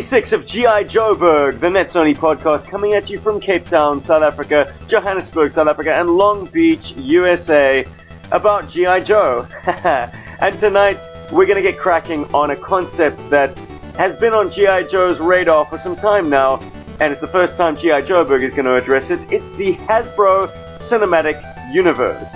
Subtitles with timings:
[0.00, 0.84] 66 of G.I.
[0.84, 5.68] Joeberg, the Nets Only podcast, coming at you from Cape Town, South Africa, Johannesburg, South
[5.68, 7.84] Africa, and Long Beach, USA,
[8.32, 9.00] about G.I.
[9.00, 9.46] Joe.
[9.66, 10.96] and tonight,
[11.30, 13.58] we're going to get cracking on a concept that
[13.98, 14.84] has been on G.I.
[14.84, 16.60] Joe's radar for some time now,
[16.98, 18.00] and it's the first time G.I.
[18.00, 19.20] Joeberg is going to address it.
[19.30, 21.38] It's the Hasbro Cinematic
[21.74, 22.34] Universe.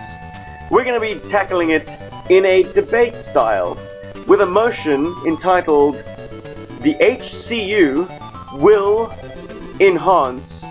[0.71, 1.89] We're going to be tackling it
[2.29, 3.79] in a debate style,
[4.27, 6.05] with a motion entitled
[6.85, 9.11] the HCU will
[9.81, 10.67] enhance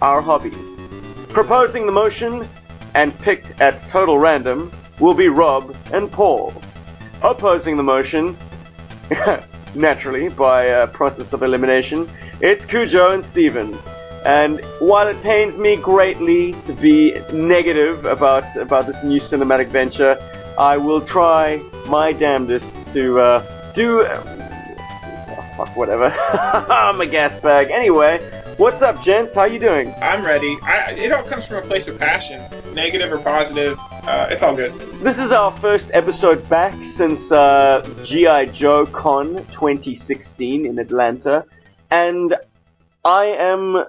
[0.00, 0.54] our hobby.
[1.28, 2.48] Proposing the motion
[2.94, 6.54] and picked at total random will be Rob and Paul.
[7.20, 8.38] Opposing the motion,
[9.74, 12.08] naturally by a process of elimination,
[12.40, 13.76] it's Cujo and Steven.
[14.24, 20.16] And while it pains me greatly to be negative about about this new cinematic venture,
[20.58, 24.00] I will try my damnedest to uh, do
[25.64, 26.06] fuck, whatever.
[26.70, 27.70] I'm a gas bag.
[27.70, 28.18] Anyway,
[28.56, 29.34] what's up, gents?
[29.34, 29.92] How you doing?
[30.00, 30.56] I'm ready.
[30.62, 32.42] I, it all comes from a place of passion,
[32.74, 33.78] negative or positive.
[33.80, 34.72] Uh, it's all good.
[35.02, 41.44] This is our first episode back since uh, GI Joe Con 2016 in Atlanta,
[41.90, 42.34] and
[43.04, 43.84] I am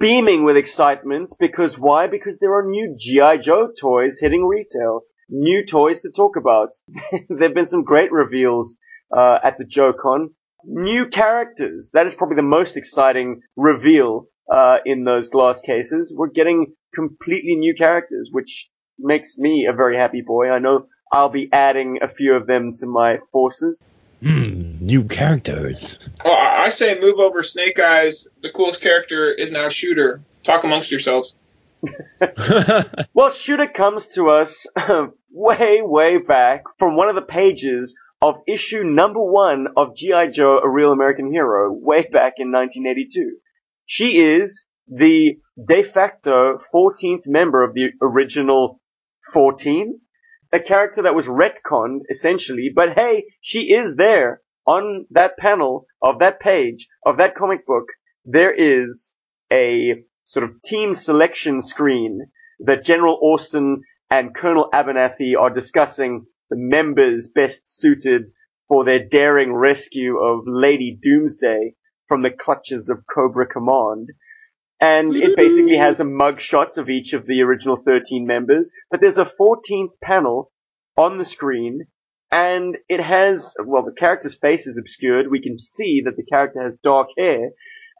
[0.00, 2.08] beaming with excitement because why?
[2.08, 5.02] Because there are new GI Joe toys hitting retail.
[5.28, 6.70] New toys to talk about.
[7.28, 8.76] there have been some great reveals
[9.16, 10.30] uh, at the JoeCon
[10.66, 11.90] new characters.
[11.92, 16.12] That is probably the most exciting reveal uh, in those glass cases.
[16.16, 20.50] We're getting completely new characters, which makes me a very happy boy.
[20.50, 23.84] I know I'll be adding a few of them to my forces.
[24.20, 25.98] Hmm, new characters.
[26.24, 28.28] Well, I say move over Snake Eyes.
[28.42, 30.22] The coolest character is now Shooter.
[30.42, 31.36] Talk amongst yourselves.
[33.14, 34.66] well, Shooter comes to us
[35.30, 40.28] way, way back from one of the pages of issue number one of G.I.
[40.30, 43.36] Joe, A Real American Hero, way back in 1982.
[43.84, 48.80] She is the de facto 14th member of the original
[49.34, 50.00] 14,
[50.54, 56.20] a character that was retconned, essentially, but hey, she is there on that panel of
[56.20, 57.88] that page of that comic book.
[58.24, 59.12] There is
[59.52, 62.20] a sort of team selection screen
[62.60, 68.32] that General Austin and Colonel Abernathy are discussing the members best suited
[68.68, 71.74] for their daring rescue of Lady Doomsday
[72.08, 74.10] from the clutches of Cobra Command.
[74.80, 79.00] And it basically has a mug shot of each of the original 13 members, but
[79.00, 80.50] there's a 14th panel
[80.96, 81.86] on the screen,
[82.30, 85.30] and it has, well, the character's face is obscured.
[85.30, 87.50] We can see that the character has dark hair,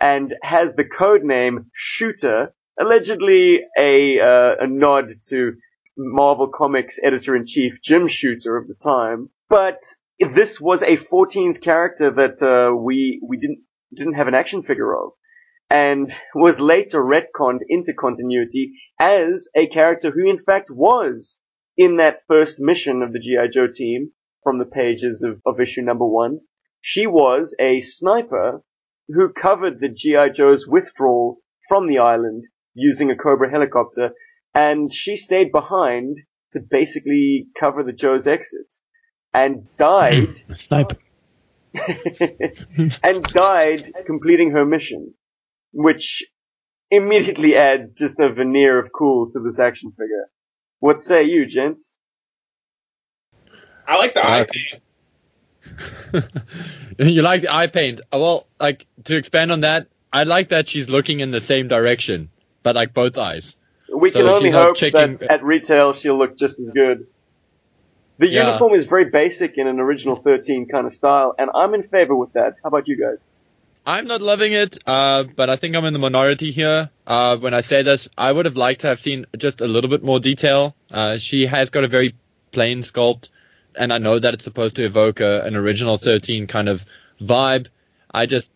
[0.01, 5.55] and has the code name Shooter, allegedly a, uh, a nod to
[5.97, 9.31] Marvel Comics editor-in-chief Jim Shooter of the time.
[9.49, 9.79] But
[10.19, 13.61] this was a 14th character that uh, we we didn't
[13.95, 15.13] didn't have an action figure of,
[15.71, 21.39] and was later retconned into continuity as a character who in fact was
[21.77, 24.13] in that first mission of the GI Joe team
[24.43, 26.41] from the pages of, of issue number one.
[26.81, 28.63] She was a sniper
[29.09, 31.39] who covered the GI Joe's withdrawal
[31.69, 32.45] from the island
[32.75, 34.13] using a Cobra helicopter
[34.55, 36.19] and she stayed behind
[36.53, 38.73] to basically cover the Joe's exit
[39.33, 40.43] and died.
[40.55, 40.97] Sniper.
[43.03, 45.13] and died completing her mission,
[45.73, 46.23] which
[46.91, 50.31] immediately adds just a veneer of cool to this action figure.
[50.79, 51.97] What say you, gents?
[53.87, 54.83] I like the eye paint.
[56.99, 58.01] you like the eye paint?
[58.13, 61.67] Uh, well, like to expand on that, I like that she's looking in the same
[61.67, 62.31] direction,
[62.63, 63.57] but like both eyes.
[63.95, 65.17] We so can only hope checking...
[65.17, 67.07] that at retail she'll look just as good.
[68.19, 68.47] The yeah.
[68.47, 72.15] uniform is very basic in an original 13 kind of style, and I'm in favor
[72.15, 72.59] with that.
[72.63, 73.19] How about you guys?
[73.87, 76.91] I'm not loving it, uh, but I think I'm in the minority here.
[77.07, 79.91] Uh, when I say this, I would have liked to have seen just a little
[79.91, 80.75] bit more detail.
[80.91, 82.15] Uh, she has got a very
[82.53, 83.31] plain sculpt,
[83.77, 86.87] and I know that it's supposed to evoke a, an original 13 kind of
[87.21, 87.67] vibe.
[88.13, 88.51] I just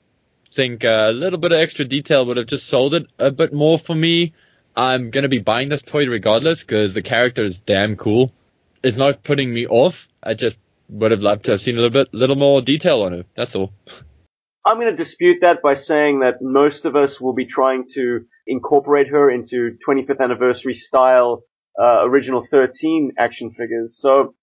[0.53, 3.79] think a little bit of extra detail would have just sold it a bit more
[3.79, 4.33] for me.
[4.77, 8.33] I'm gonna be buying this toy regardless because the character is damn cool.
[8.83, 10.09] It's not putting me off.
[10.23, 13.13] I just would have loved to have seen a little bit, little more detail on
[13.13, 13.27] it.
[13.35, 13.73] That's all.
[14.65, 18.21] I'm going to dispute that by saying that most of us will be trying to
[18.47, 21.43] incorporate her into 25th anniversary style
[21.81, 23.99] uh, original 13 action figures.
[23.99, 24.35] So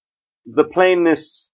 [0.45, 1.49] the plainness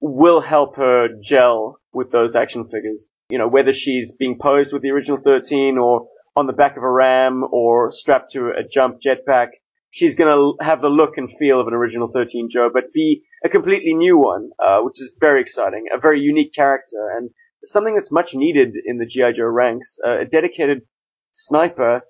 [0.00, 3.08] will help her gel with those action figures.
[3.30, 6.82] You know, whether she's being posed with the original 13 or on the back of
[6.82, 9.48] a ram or strapped to a jump jetpack.
[9.90, 13.48] She's gonna have the look and feel of an original 13 Joe, but be a
[13.48, 17.30] completely new one, uh, which is very exciting, a very unique character, and
[17.62, 20.82] something that's much needed in the GI Joe ranks, uh, a dedicated
[21.32, 22.00] sniper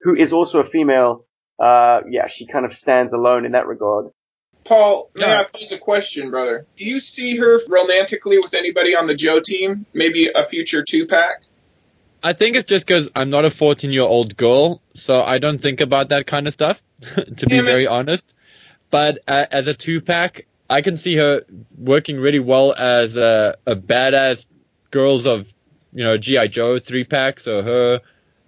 [0.00, 1.26] who is also a female.
[1.58, 4.06] Uh, yeah, she kind of stands alone in that regard.
[4.64, 5.40] Paul, may Yeah.
[5.40, 6.66] I pose a question, brother?
[6.76, 9.86] Do you see her romantically with anybody on the Joe team?
[9.94, 11.42] Maybe a future two pack?
[12.26, 15.62] I think it's just because I'm not a 14 year old girl, so I don't
[15.62, 16.82] think about that kind of stuff,
[17.36, 18.34] to be very honest.
[18.90, 21.42] But uh, as a two pack, I can see her
[21.78, 24.44] working really well as a, a badass
[24.90, 25.46] girls of,
[25.92, 26.48] you know, G.I.
[26.48, 27.38] Joe three pack.
[27.38, 28.00] So her,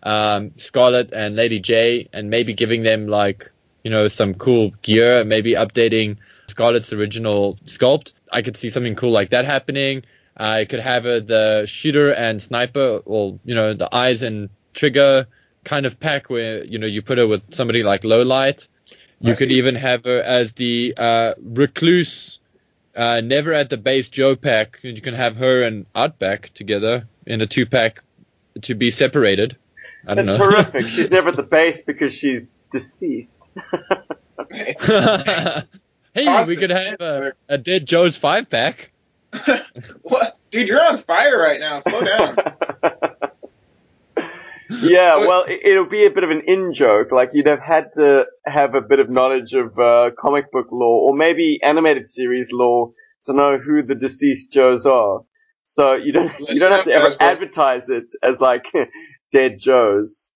[0.02, 3.48] um, Scarlett and Lady Jaye, and maybe giving them like,
[3.84, 6.16] you know, some cool gear, maybe updating
[6.48, 8.10] Scarlett's original sculpt.
[8.32, 10.02] I could see something cool like that happening.
[10.38, 15.26] I could have uh, the shooter and sniper, or you know, the eyes and trigger
[15.64, 18.68] kind of pack where you know you put her with somebody like Lowlight.
[19.20, 19.54] You I could see.
[19.54, 22.38] even have her as the uh, recluse,
[22.94, 24.78] uh, never at the base Joe pack.
[24.82, 28.00] You can have her and Outback together in a two pack
[28.62, 29.56] to be separated.
[30.06, 30.44] I don't That's know.
[30.50, 30.86] horrific.
[30.86, 33.48] She's never at the base because she's deceased.
[36.14, 38.92] hey, we could have a, a dead Joe's five pack.
[40.02, 40.38] What?
[40.50, 41.78] Dude, you're on fire right now.
[41.78, 42.36] Slow down.
[44.70, 47.12] yeah, well, it, it'll be a bit of an in joke.
[47.12, 51.10] Like you'd have had to have a bit of knowledge of uh, comic book lore,
[51.10, 52.92] or maybe animated series lore,
[53.24, 55.20] to know who the deceased Joes are.
[55.64, 58.64] So you don't you don't have to ever guys, advertise it as like
[59.32, 60.28] dead Joes.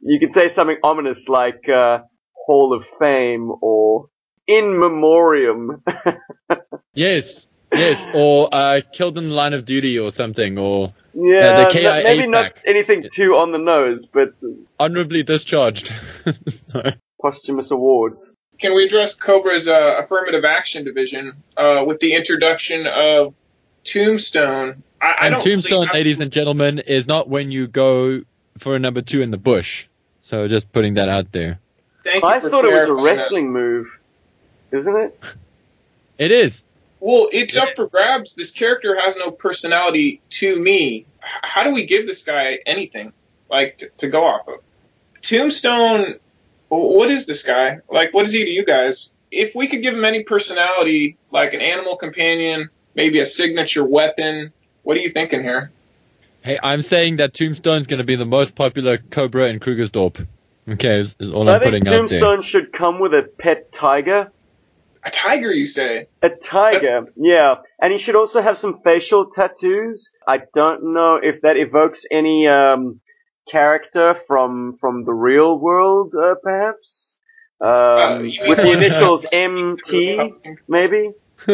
[0.00, 1.98] You could say something ominous like uh,
[2.46, 4.06] Hall of Fame or
[4.46, 5.82] In Memoriam.
[6.94, 7.46] Yes,
[7.78, 11.70] yes, or uh, killed in the line of duty or something, or yeah, the no-
[11.70, 12.62] KIA maybe not pack.
[12.66, 14.34] anything too on the nose, but
[14.78, 15.92] honorably discharged.
[16.72, 18.30] So- posthumous awards.
[18.58, 23.34] Can we address Cobra's uh, affirmative action division uh, with the introduction of
[23.84, 24.82] Tombstone?
[25.00, 28.22] I, I and don't Tombstone, think ladies and gentlemen, is not when you go
[28.58, 29.86] for a number two in the bush.
[30.20, 31.60] So just putting that out there.
[32.04, 33.02] Thank you I thought it was a clarifying that.
[33.02, 33.86] wrestling move,
[34.72, 35.22] isn't it?
[36.18, 36.64] It is.
[37.00, 38.34] Well, it's up for grabs.
[38.34, 41.06] This character has no personality to me.
[41.20, 43.12] How do we give this guy anything
[43.48, 44.60] like to, to go off of?
[45.22, 46.16] Tombstone,
[46.68, 47.80] what is this guy?
[47.88, 49.12] Like, what is he to you guys?
[49.30, 54.52] If we could give him any personality, like an animal companion, maybe a signature weapon,
[54.82, 55.70] what are you thinking here?
[56.42, 60.26] Hey, I'm saying that Tombstone's going to be the most popular Cobra in Krugersdorp.
[60.68, 62.20] Okay, is, is all I I'm think putting out there.
[62.20, 64.30] Tombstone should come with a pet tiger.
[65.08, 66.06] A tiger, you say?
[66.22, 67.56] A tiger, yeah.
[67.80, 70.10] And he should also have some facial tattoos.
[70.26, 73.00] I don't know if that evokes any um,
[73.50, 77.18] character from from the real world, uh, perhaps.
[77.60, 78.18] Um, Uh,
[78.48, 80.32] with the initials MT,
[80.68, 81.04] maybe.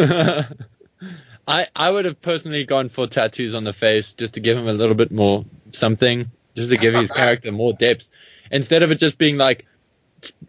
[1.47, 4.67] I I would have personally gone for tattoos on the face just to give him
[4.67, 7.17] a little bit more something, just to That's give his bad.
[7.17, 8.07] character more depth,
[8.51, 9.65] instead of it just being like,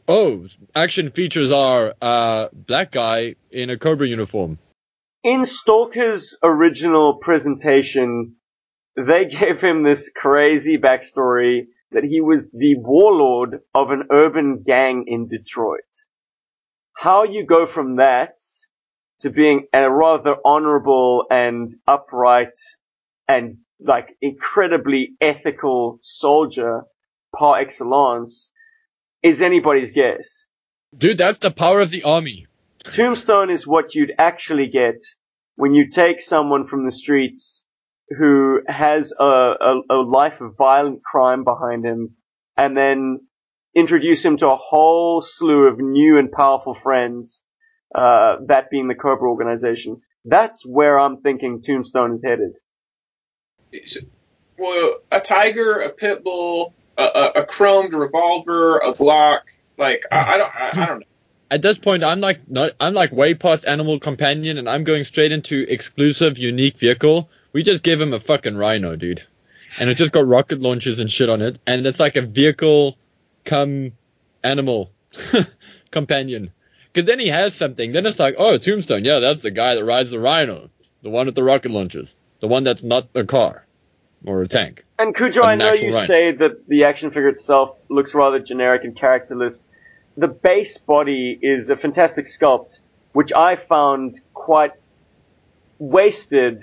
[0.09, 4.59] oh, action features are uh black guy in a Cobra uniform.
[5.25, 8.37] In Stalker's original presentation,
[8.97, 15.05] they gave him this crazy backstory that he was the warlord of an urban gang
[15.07, 15.81] in Detroit.
[16.95, 18.37] How you go from that
[19.21, 22.59] to being a rather honorable and upright
[23.29, 26.83] and like incredibly ethical soldier
[27.37, 28.51] par excellence
[29.27, 30.45] is anybody's guess.
[30.97, 32.47] Dude, that's the power of the army.
[32.85, 35.03] Tombstone is what you'd actually get
[35.57, 37.63] when you take someone from the streets
[38.17, 42.15] who has a, a, a life of violent crime behind him
[42.57, 43.21] and then
[43.75, 47.43] introduce him to a whole slew of new and powerful friends,
[47.95, 50.01] uh, that being the Cobra organization.
[50.25, 52.53] That's where I'm thinking Tombstone is headed.
[54.57, 59.41] Well, a tiger, a pit bull, a, a, chromed revolver, a Glock.
[59.77, 61.07] Like, I, I don't, I, I don't know.
[61.51, 65.05] At this point, I'm like not, I'm like way past animal companion, and I'm going
[65.05, 67.31] straight into exclusive, unique vehicle.
[67.53, 69.23] We just give him a fucking rhino, dude,
[69.81, 72.99] and it just got rocket launchers and shit on it, and it's like a vehicle,
[73.45, 73.93] come
[74.43, 74.91] animal
[75.93, 76.51] companion.
[76.93, 77.93] Because then he has something.
[77.93, 80.71] Then it's like, oh, Tombstone, yeah, that's the guy that rides the rhino,
[81.03, 83.66] the one with the rocket launchers, the one that's not a car
[84.27, 84.85] or a tank.
[84.99, 86.07] And Cujo, I know you right.
[86.07, 89.69] say that the action figure itself looks rather generic and characterless.
[90.17, 92.81] The base body is a fantastic sculpt,
[93.13, 94.73] which I found quite
[95.79, 96.63] wasted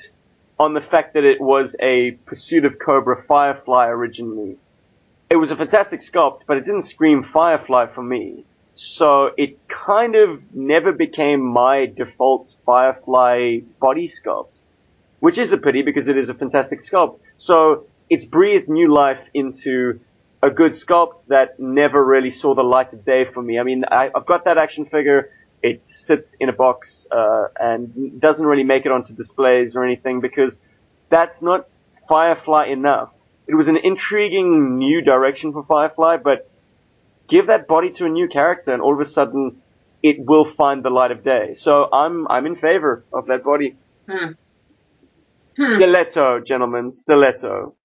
[0.60, 4.58] on the fact that it was a Pursuit of Cobra Firefly originally.
[5.30, 8.46] It was a fantastic sculpt, but it didn't scream Firefly for me.
[8.76, 14.62] So it kind of never became my default Firefly body sculpt.
[15.20, 17.18] which is a pity because it is a fantastic sculpt.
[17.44, 20.00] So it's breathed new life into
[20.42, 23.60] a good sculpt that never really saw the light of day for me.
[23.60, 25.30] I mean, I, have got that action figure.
[25.62, 30.22] It sits in a box uh, and doesn't really make it onto displays or anything
[30.22, 30.58] because
[31.10, 31.68] that's not
[32.08, 33.12] Firefly enough.
[33.46, 36.50] It was an intriguing new direction for Firefly, but
[37.28, 39.62] give that body to a new character and all of a sudden
[40.02, 41.56] it will find the light of day.
[41.56, 43.76] So I'm I'm in favor of that body.
[44.08, 44.32] Hmm.
[45.58, 45.76] Hmm.
[45.76, 47.76] Stiletto, gentlemen, stiletto.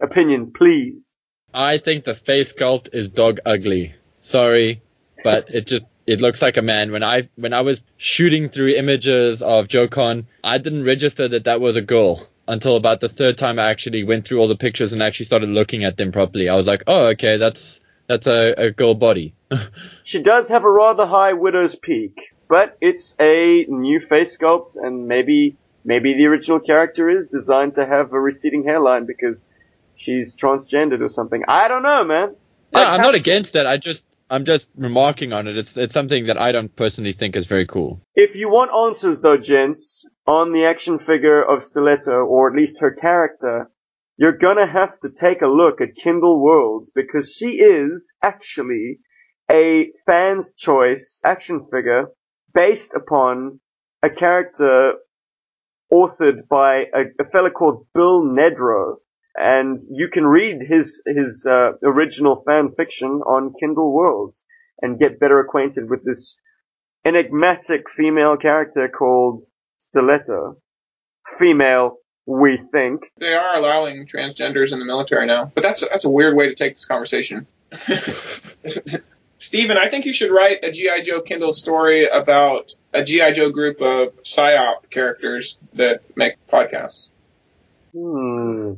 [0.00, 1.14] Opinions, please.
[1.52, 3.94] I think the face sculpt is dog ugly.
[4.20, 4.82] Sorry,
[5.24, 6.92] but it just it looks like a man.
[6.92, 11.60] When I when I was shooting through images of Joe-Con, I didn't register that that
[11.60, 14.92] was a girl until about the third time I actually went through all the pictures
[14.92, 16.48] and actually started looking at them properly.
[16.48, 19.34] I was like, oh, okay, that's that's a, a girl body.
[20.04, 25.06] she does have a rather high widow's peak, but it's a new face sculpt, and
[25.06, 29.48] maybe maybe the original character is designed to have a receding hairline because
[29.96, 31.42] she's transgendered or something.
[31.48, 32.36] I don't know, man.
[32.72, 33.66] No, I'm not against that.
[33.66, 35.58] I just I'm just remarking on it.
[35.58, 38.00] It's it's something that I don't personally think is very cool.
[38.14, 42.80] If you want answers though, gents, on the action figure of Stiletto, or at least
[42.80, 43.70] her character,
[44.16, 49.00] you're gonna have to take a look at Kindle Worlds because she is actually
[49.50, 52.06] a fan's choice action figure
[52.54, 53.58] based upon
[54.02, 54.92] a character
[55.92, 58.96] authored by a, a fellow called Bill Nedro,
[59.36, 64.44] and you can read his his uh, original fan fiction on Kindle Worlds
[64.82, 66.36] and get better acquainted with this
[67.04, 69.44] enigmatic female character called
[69.78, 70.56] Stiletto.
[71.38, 73.02] Female, we think.
[73.18, 76.54] They are allowing transgenders in the military now, but that's that's a weird way to
[76.54, 77.46] take this conversation.
[79.40, 83.48] Stephen, I think you should write a GI Joe Kindle story about a GI Joe
[83.48, 87.08] group of psyop characters that make podcasts.
[87.92, 88.74] Hmm.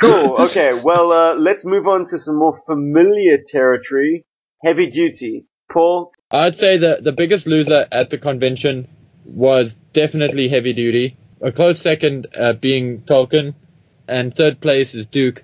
[0.00, 0.36] Cool.
[0.46, 0.72] Okay.
[0.72, 4.24] Well, uh, let's move on to some more familiar territory.
[4.64, 5.46] Heavy duty.
[5.72, 6.12] Paul.
[6.30, 8.86] I'd say the the biggest loser at the convention
[9.24, 11.16] was definitely heavy duty.
[11.40, 13.54] A close second uh, being Falcon,
[14.06, 15.42] and third place is Duke.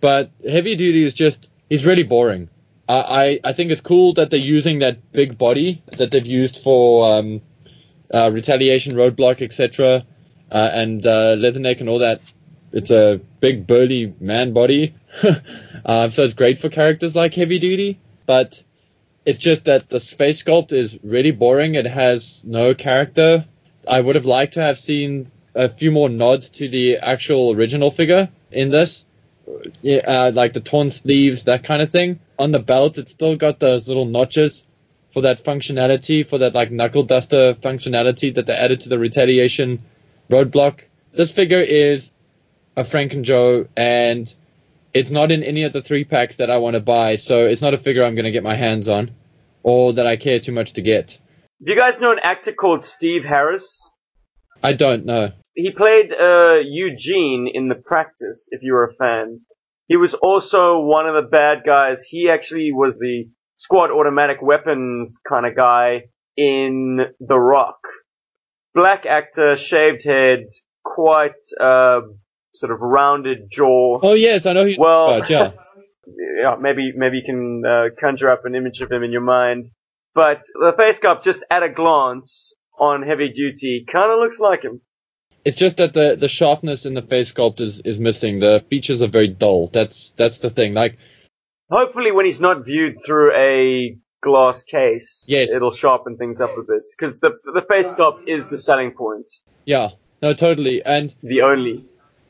[0.00, 2.48] But heavy duty is just he's really boring.
[2.88, 7.18] I, I, think it's cool that they're using that big body that they've used for
[7.18, 7.42] um,
[8.14, 10.06] uh, retaliation, roadblock, etc.,
[10.52, 12.20] uh, and uh, Leatherneck and all that
[12.76, 14.94] it's a big burly man body,
[15.84, 17.98] uh, so it's great for characters like Heavy Duty.
[18.26, 18.62] But
[19.24, 21.74] it's just that the space sculpt is really boring.
[21.74, 23.46] It has no character.
[23.88, 27.90] I would have liked to have seen a few more nods to the actual original
[27.90, 29.06] figure in this,
[29.48, 32.20] uh, like the torn sleeves, that kind of thing.
[32.38, 34.66] On the belt, it's still got those little notches
[35.12, 39.82] for that functionality, for that like knuckle duster functionality that they added to the retaliation
[40.28, 40.82] roadblock.
[41.12, 42.12] This figure is
[42.76, 44.32] a Frank and Joe, and
[44.92, 47.62] it's not in any of the three packs that I want to buy, so it's
[47.62, 49.12] not a figure I'm going to get my hands on,
[49.62, 51.18] or that I care too much to get.
[51.62, 53.88] Do you guys know an actor called Steve Harris?
[54.62, 55.32] I don't know.
[55.54, 59.40] He played uh, Eugene in The Practice, if you were a fan.
[59.88, 62.02] He was also one of the bad guys.
[62.02, 66.04] He actually was the squad automatic weapons kind of guy
[66.36, 67.78] in The Rock.
[68.74, 70.48] Black actor, shaved head,
[70.84, 72.00] quite uh,
[72.54, 74.00] sort of rounded jaw.
[74.02, 75.52] Oh yes, I know who's well, about, yeah.
[76.42, 79.70] yeah, maybe maybe you can uh, conjure up an image of him in your mind.
[80.14, 84.62] But the face sculpt, just at a glance on heavy duty, kind of looks like
[84.62, 84.80] him.
[85.46, 88.40] It's just that the the sharpness in the face sculpt is, is missing.
[88.40, 89.68] The features are very dull.
[89.68, 90.74] That's that's the thing.
[90.74, 90.98] Like,
[91.70, 95.52] hopefully, when he's not viewed through a glass case, yes.
[95.52, 96.82] it'll sharpen things up a bit.
[96.98, 99.28] Because the the face sculpt is the selling point.
[99.64, 101.84] Yeah, no, totally, and the only.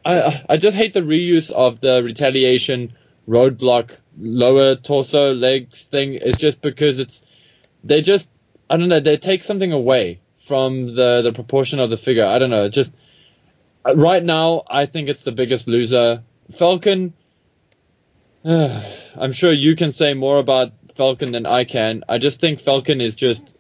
[0.05, 2.93] I I just hate the reuse of the retaliation
[3.27, 6.19] roadblock lower torso legs thing.
[6.21, 7.23] It's just because it's
[7.83, 8.29] they just
[8.69, 12.27] I don't know they take something away from the the proportion of the figure.
[12.27, 12.69] I don't know.
[12.69, 13.06] Just uh,
[13.95, 16.23] right now, I think it's the biggest loser.
[16.57, 17.13] Falcon.
[18.45, 18.83] Uh,
[19.17, 22.05] I'm sure you can say more about Falcon than I can.
[22.09, 23.57] I just think Falcon is just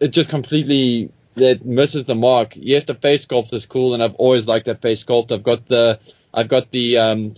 [0.00, 2.52] it just completely that misses the mark.
[2.54, 5.32] Yes, the face sculpt is cool, and I've always liked that face sculpt.
[5.32, 5.98] I've got the
[6.32, 7.34] I've got the um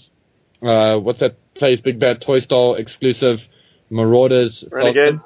[0.63, 3.49] uh what's that place Big Bad Toy Store exclusive
[3.91, 5.23] Marauders Renegades.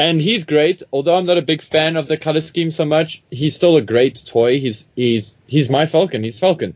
[0.00, 3.22] And he's great, although I'm not a big fan of the color scheme so much.
[3.30, 4.58] He's still a great toy.
[4.58, 6.24] He's he's he's my Falcon.
[6.24, 6.74] He's Falcon,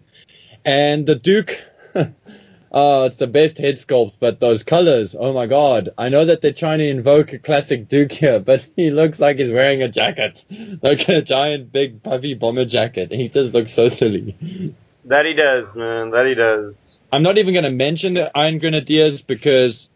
[0.62, 1.59] and the Duke.
[2.71, 5.88] oh, it's the best head sculpt, but those colors, oh my god.
[5.97, 9.38] I know that they're trying to invoke a classic Duke here, but he looks like
[9.38, 10.45] he's wearing a jacket.
[10.83, 13.11] Like a giant, big, puffy bomber jacket.
[13.11, 14.75] He just looks so silly.
[15.07, 16.11] That he does, man.
[16.11, 17.00] That he does.
[17.11, 19.88] I'm not even going to mention the Iron Grenadiers because,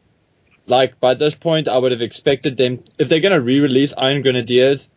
[0.68, 3.92] like, by this point, I would have expected them, if they're going to re release
[3.96, 4.88] Iron Grenadiers,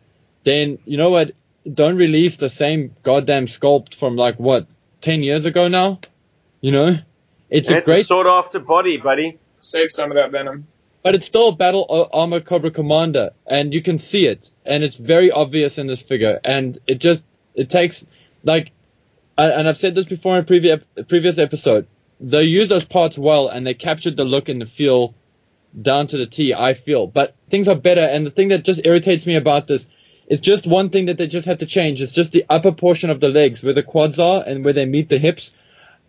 [0.44, 1.32] then, you know what?
[1.72, 4.66] Don't release the same goddamn sculpt from, like, what,
[5.00, 6.00] 10 years ago now?
[6.60, 6.98] You know?
[7.50, 9.38] It's And a it's great, a sword off to body, buddy.
[9.60, 10.66] Save some of that venom.
[11.02, 14.96] but it's still a battle armor Cobra Commander, and you can see it, and it's
[14.96, 17.24] very obvious in this figure, and it just,
[17.54, 18.04] it takes,
[18.44, 18.72] like,
[19.38, 21.86] and I've said this before in a previous, previous episode,
[22.20, 25.14] they use those parts well, and they captured the look and the feel
[25.80, 27.06] down to the T, I feel.
[27.06, 29.88] But things are better, and the thing that just irritates me about this
[30.26, 32.02] is just one thing that they just had to change.
[32.02, 34.86] It's just the upper portion of the legs, where the quads are and where they
[34.86, 35.52] meet the hips.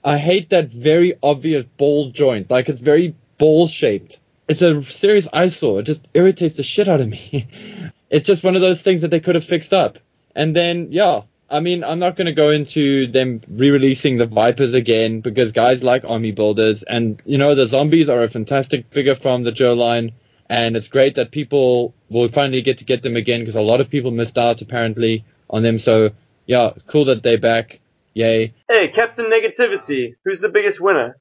[0.03, 2.51] I hate that very obvious ball joint.
[2.51, 4.19] Like it's very ball shaped.
[4.47, 5.79] It's a serious eyesore.
[5.79, 7.47] It just irritates the shit out of me.
[8.09, 9.99] it's just one of those things that they could have fixed up.
[10.35, 11.21] And then, yeah,
[11.53, 15.83] I mean, I'm not going to go into them re-releasing the Vipers again because guys
[15.83, 19.75] like army builders and, you know, the zombies are a fantastic figure from the Joe
[19.75, 20.13] line.
[20.49, 23.81] And it's great that people will finally get to get them again because a lot
[23.81, 25.77] of people missed out apparently on them.
[25.77, 26.09] So,
[26.47, 27.81] yeah, cool that they're back.
[28.15, 28.55] Yay.
[28.67, 30.15] Hey, Captain Negativity.
[30.25, 31.17] Who's the biggest winner?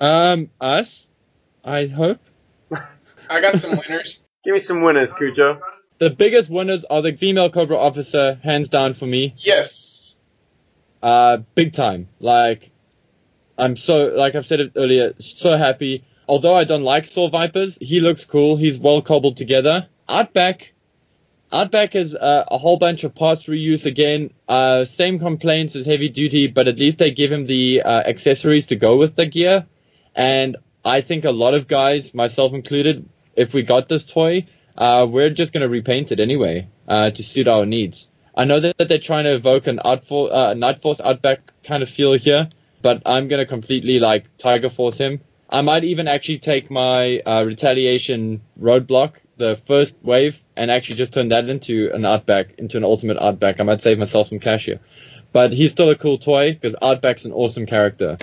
[0.00, 1.08] Um, us,
[1.64, 2.18] I hope.
[3.30, 4.24] I got some winners.
[4.44, 5.60] Give me some winners, Cujo.
[5.98, 9.34] The biggest winners are the female Cobra officer, hands down for me.
[9.38, 10.18] Yes.
[11.02, 12.08] Uh, big time.
[12.20, 12.70] Like,
[13.56, 16.04] I'm so, like I've said it earlier, so happy.
[16.28, 18.56] Although I don't like Saw Vipers, he looks cool.
[18.56, 19.88] He's well cobbled together.
[20.08, 20.72] Outback,
[21.52, 24.32] Outback is uh, a whole bunch of parts reuse again.
[24.48, 28.66] Uh, same complaints as Heavy Duty, but at least they give him the uh, accessories
[28.66, 29.64] to go with the gear.
[30.14, 34.46] And I think a lot of guys, myself included, if we got this toy,
[34.78, 38.08] uh, we're just going to repaint it anyway uh, to suit our needs.
[38.36, 41.82] I know that, that they're trying to evoke an Outfor- uh, Night Force Outback kind
[41.82, 42.48] of feel here,
[42.82, 45.20] but I'm going to completely like Tiger Force him.
[45.48, 51.14] I might even actually take my uh, Retaliation Roadblock, the first wave, and actually just
[51.14, 53.60] turn that into an Outback, into an Ultimate Outback.
[53.60, 54.80] I might save myself some cash here.
[55.32, 58.18] But he's still a cool toy because Outback's an awesome character.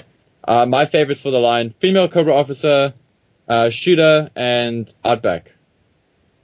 [0.45, 2.93] Uh, my favorites for the line: female Cobra Officer,
[3.47, 5.55] uh, Shooter, and Outback,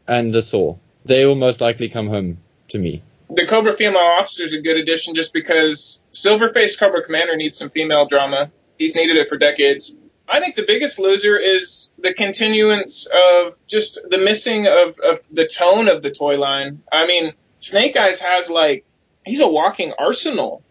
[0.09, 0.75] and the Saw.
[1.05, 3.01] They will most likely come home to me.
[3.29, 7.69] The Cobra female officer is a good addition just because Silverface Cobra Commander needs some
[7.69, 8.51] female drama.
[8.77, 9.95] He's needed it for decades.
[10.27, 15.47] I think the biggest loser is the continuance of just the missing of, of the
[15.47, 16.81] tone of the toy line.
[16.91, 18.85] I mean, Snake Eyes has like
[19.25, 20.63] he's a walking arsenal.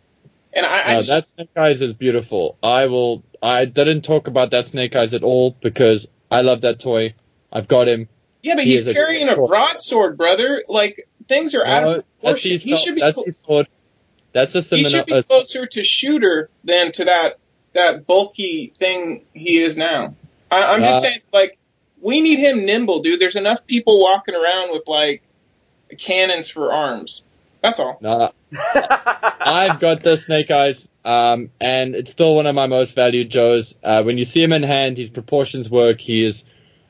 [0.52, 2.56] And I, I Uh, just, that Snake Eyes is beautiful.
[2.62, 3.22] I will.
[3.42, 7.14] I didn't talk about that Snake Eyes at all because I love that toy.
[7.52, 8.08] I've got him.
[8.48, 10.62] Yeah, but he he's is a carrying a broadsword, brother.
[10.68, 12.50] Like things are out of that's proportion.
[12.52, 13.68] his, He should be that's cl- his sword.
[14.32, 17.38] That's a he should be closer to shooter than to that
[17.74, 20.14] that bulky thing he is now.
[20.50, 21.58] I, I'm just Uh, saying, like,
[22.00, 23.20] we need him nimble, dude.
[23.20, 25.22] There's enough people walking around with like
[25.98, 27.22] cannons for arms.
[27.62, 27.98] That's all.
[28.00, 28.30] nah,
[29.40, 33.74] I've got the Snake Eyes, um, and it's still one of my most valued Joes.
[33.82, 36.00] Uh, when you see him in hand, his proportions work.
[36.00, 36.44] He is.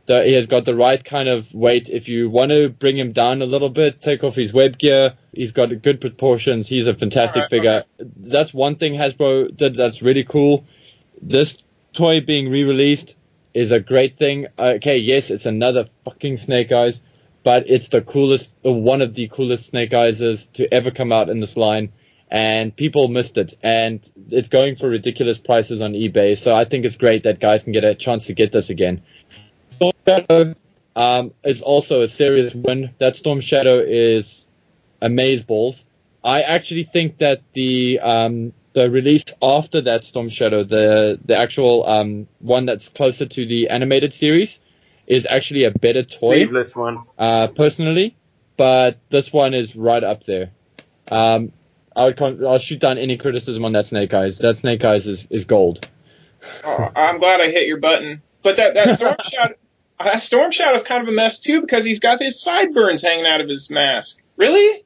[0.08, 1.90] The, he has got the right kind of weight.
[1.90, 5.12] If you want to bring him down a little bit, take off his web gear.
[5.34, 6.66] He's got good proportions.
[6.66, 7.84] He's a fantastic Alright, figure.
[8.16, 10.64] That's one thing Hasbro did that's really cool.
[11.20, 11.58] This
[11.92, 13.16] toy being re-released
[13.52, 14.46] is a great thing.
[14.58, 17.02] Okay, yes, it's another fucking Snake Eyes,
[17.44, 20.20] but it's the coolest, uh, one of the coolest Snake Eyes
[20.54, 21.92] to ever come out in this line.
[22.30, 26.36] And people missed it, and it's going for ridiculous prices on eBay.
[26.36, 29.02] So I think it's great that guys can get a chance to get this again.
[30.08, 30.54] Storm Shadow
[30.96, 32.94] um, is also a serious win.
[32.98, 34.46] That Storm Shadow is
[35.02, 35.84] amazeballs.
[36.24, 41.86] I actually think that the um, the release after that Storm Shadow, the the actual
[41.86, 44.60] um, one that's closer to the animated series,
[45.06, 47.02] is actually a better toy, Sleeveless one.
[47.18, 48.16] uh, personally.
[48.56, 50.50] But this one is right up there.
[51.10, 51.52] Um,
[51.94, 54.38] I would con- I'll shoot down any criticism on that Snake Eyes.
[54.38, 55.86] That Snake Eyes is, is gold.
[56.64, 58.20] Oh, I'm glad I hit your button.
[58.42, 59.54] But that that storm shadow,
[60.02, 63.26] that storm shadow is kind of a mess too because he's got his sideburns hanging
[63.26, 64.20] out of his mask.
[64.36, 64.84] Really?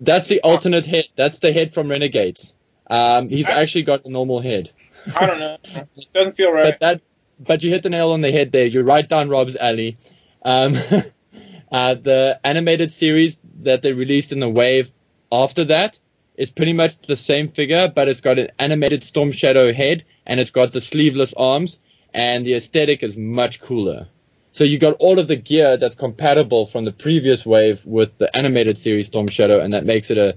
[0.00, 1.06] That's the alternate head.
[1.16, 2.54] That's the head from Renegades.
[2.88, 4.70] Um, he's That's- actually got a normal head.
[5.14, 5.58] I don't know.
[5.96, 6.76] It doesn't feel right.
[6.78, 7.00] But that,
[7.38, 8.66] but you hit the nail on the head there.
[8.66, 9.98] You're right down Rob's alley.
[10.42, 10.76] Um,
[11.72, 14.90] uh, the animated series that they released in the wave
[15.30, 15.98] after that
[16.36, 20.40] is pretty much the same figure, but it's got an animated Storm Shadow head and
[20.40, 21.80] it's got the sleeveless arms.
[22.12, 24.06] and the aesthetic is much cooler.
[24.54, 28.34] So you got all of the gear that's compatible from the previous wave with the
[28.36, 30.36] animated series Storm Shadow, and that makes it a,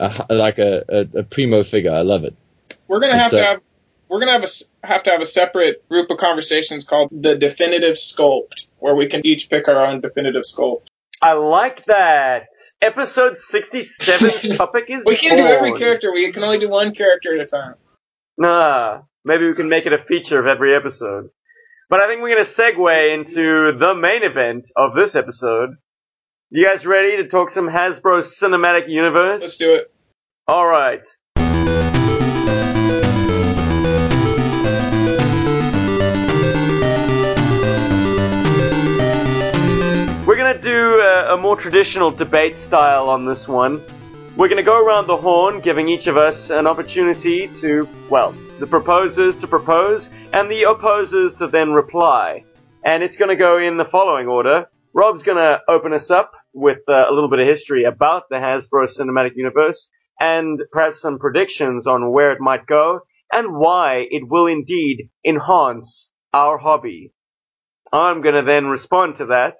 [0.00, 1.92] a like a, a, a, primo figure.
[1.92, 2.34] I love it.
[2.88, 3.60] We're gonna have to have
[4.08, 7.94] we're gonna have a have to have a separate group of conversations called the definitive
[7.94, 10.88] sculpt, where we can each pick our own definitive sculpt.
[11.22, 12.48] I like that.
[12.82, 15.04] Episode 67 topic is.
[15.04, 16.12] We can't do every character.
[16.12, 17.76] We can only do one character at a time.
[18.36, 21.30] Nah, maybe we can make it a feature of every episode.
[21.90, 25.76] But I think we're going to segue into the main event of this episode.
[26.48, 29.42] You guys ready to talk some Hasbro Cinematic Universe?
[29.42, 29.92] Let's do it.
[30.48, 31.04] Alright.
[40.26, 43.82] We're going to do a, a, more traditional debate style on this one.
[44.36, 48.32] We're going to go around the horn, giving each of us an opportunity to, well,
[48.58, 52.44] the proposers to propose, and the opposers to then reply.
[52.84, 54.66] And it's going to go in the following order.
[54.92, 58.36] Rob's going to open us up with uh, a little bit of history about the
[58.36, 64.24] Hasbro Cinematic Universe, and perhaps some predictions on where it might go, and why it
[64.28, 67.12] will indeed enhance our hobby.
[67.92, 69.58] I'm going to then respond to that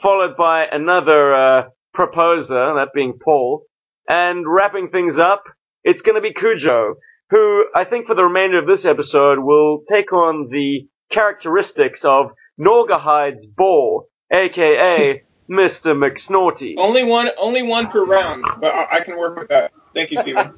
[0.00, 3.64] followed by another uh, proposer, that being Paul.
[4.10, 5.44] And wrapping things up,
[5.84, 6.96] it's going to be Cujo,
[7.30, 12.32] who I think for the remainder of this episode will take on the characteristics of
[12.58, 15.94] Naugahyde's Boar, aka Mr.
[15.94, 16.74] McSnorty.
[16.76, 19.70] Only one, only one per round, but I, I can work with that.
[19.94, 20.54] Thank you, Stephen.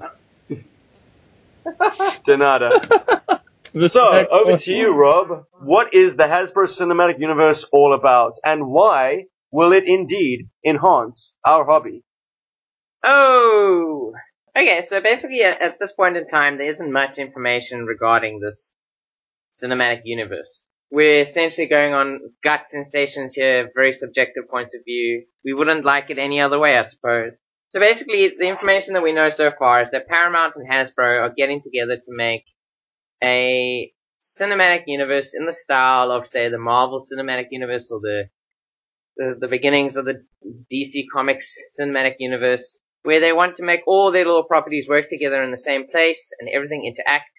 [2.27, 3.41] Denada.
[3.89, 5.45] so, over to you, Rob.
[5.61, 11.67] What is the Hasbro Cinematic Universe all about, and why will it indeed enhance our
[11.67, 12.03] hobby?
[13.05, 14.13] Oh,
[14.57, 14.83] okay.
[14.87, 18.75] So basically, at, at, this point in time, there isn't much information regarding this
[19.63, 20.63] cinematic universe.
[20.91, 25.25] We're essentially going on gut sensations here, very subjective points of view.
[25.45, 27.33] We wouldn't like it any other way, I suppose.
[27.71, 31.35] So basically, the information that we know so far is that Paramount and Hasbro are
[31.35, 32.45] getting together to make
[33.25, 38.25] a cinematic universe in the style of, say, the Marvel Cinematic Universe or the
[39.17, 40.25] the, the beginnings of the
[40.73, 45.43] DC Comics cinematic universe, where they want to make all their little properties work together
[45.43, 47.31] in the same place and everything interact,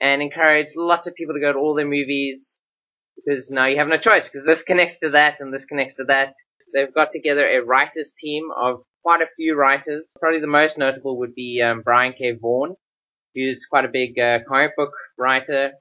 [0.00, 2.58] and encourage lots of people to go to all their movies,
[3.16, 6.04] because now you have no choice, because this connects to that and this connects to
[6.04, 6.34] that.
[6.72, 10.10] They've got together a writers team of quite a few writers.
[10.18, 12.32] Probably the most notable would be um, Brian K.
[12.40, 12.74] Vaughan,
[13.34, 15.72] who's quite a big uh, comic book writer.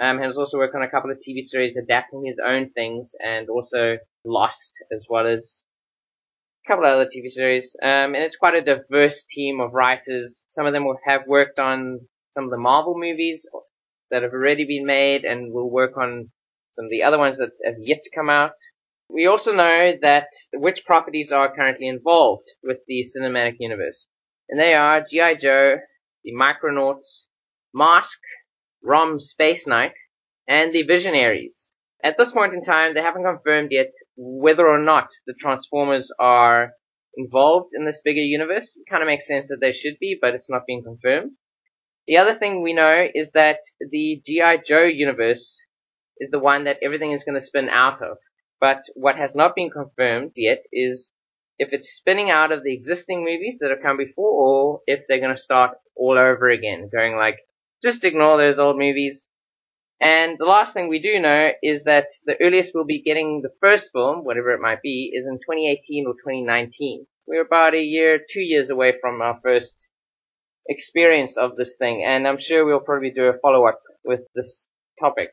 [0.00, 3.50] Um, has also worked on a couple of TV series adapting his own things and
[3.50, 5.62] also Lost as well as
[6.66, 7.74] couple of other TV series.
[7.82, 10.44] Um, and it's quite a diverse team of writers.
[10.48, 12.00] Some of them will have worked on
[12.32, 13.46] some of the Marvel movies
[14.10, 16.30] that have already been made and will work on
[16.72, 18.52] some of the other ones that have yet to come out.
[19.08, 24.06] We also know that which properties are currently involved with the cinematic universe.
[24.48, 25.34] And they are G.I.
[25.34, 25.76] Joe,
[26.24, 27.24] the Micronauts,
[27.74, 28.18] Mask,
[28.82, 29.92] Rom Space Knight,
[30.46, 31.68] and the Visionaries.
[32.02, 33.92] At this point in time, they haven't confirmed yet
[34.22, 36.72] whether or not the Transformers are
[37.16, 38.74] involved in this bigger universe.
[38.76, 41.32] It kind of makes sense that they should be, but it's not being confirmed.
[42.06, 44.58] The other thing we know is that the G.I.
[44.68, 45.56] Joe universe
[46.18, 48.18] is the one that everything is going to spin out of.
[48.60, 51.10] But what has not been confirmed yet is
[51.58, 55.20] if it's spinning out of the existing movies that have come before or if they're
[55.20, 57.36] going to start all over again, going like,
[57.82, 59.26] just ignore those old movies,
[60.00, 63.52] and the last thing we do know is that the earliest we'll be getting the
[63.60, 67.06] first film, whatever it might be, is in 2018 or 2019.
[67.26, 69.88] We're about a year, two years away from our first
[70.68, 74.66] experience of this thing, and I'm sure we'll probably do a follow-up with this
[74.98, 75.30] topic.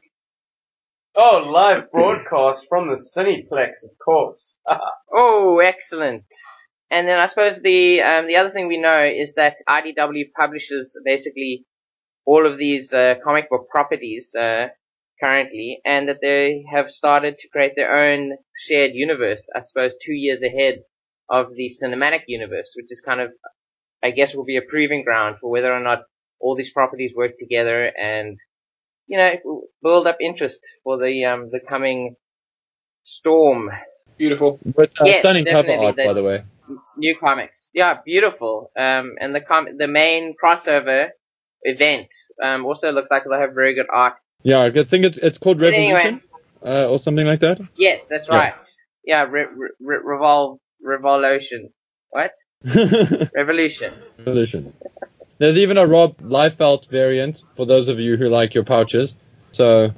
[1.16, 4.58] Oh, live broadcast from the Cineplex, of course.
[5.14, 6.26] oh, excellent.
[6.92, 10.98] And then I suppose the um, the other thing we know is that IDW publishes
[11.04, 11.66] basically
[12.28, 14.68] all of these uh, comic book properties uh,
[15.24, 18.34] currently, and that they have started to create their own
[18.68, 19.50] shared universe.
[19.56, 20.80] I suppose two years ahead
[21.30, 23.32] of the cinematic universe, which is kind of,
[24.04, 26.00] I guess, will be a proving ground for whether or not
[26.40, 28.38] all these properties work together and
[29.08, 32.16] you know build up interest for the um the coming
[33.04, 33.72] storm.
[34.18, 36.44] Beautiful, but uh, yes, stunning cover art, by the way.
[36.98, 38.70] New comics, yeah, beautiful.
[38.78, 41.10] Um, and the com- the main crossover
[41.68, 42.08] event.
[42.44, 44.16] Um, also looks like they'll have very good art.
[44.44, 46.22] Yeah, I think it's it's called Revolution anyway,
[46.64, 47.60] uh, or something like that.
[47.76, 48.54] Yes, that's right.
[49.04, 51.70] Yeah, yeah re- re- revolve revolution.
[52.10, 52.32] What?
[53.36, 53.94] Revolution.
[54.18, 54.74] Revolution.
[55.40, 59.16] There's even a Rob Liefeld variant for those of you who like your pouches.
[59.52, 59.92] So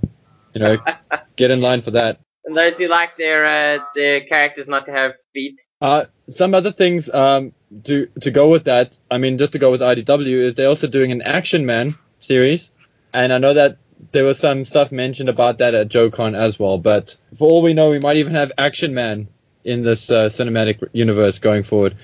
[0.54, 0.78] You know,
[1.36, 2.20] get in line for that.
[2.46, 5.60] And those who like their uh, their characters not to have feet.
[5.82, 7.54] Uh, some other things um,
[7.86, 8.98] to to go with that.
[9.10, 12.72] I mean, just to go with IDW is they're also doing an Action Man series,
[13.14, 13.78] and I know that
[14.12, 16.78] there was some stuff mentioned about that at JoeCon as well.
[16.78, 19.30] But for all we know, we might even have Action Man
[19.64, 21.96] in this uh, cinematic universe going forward.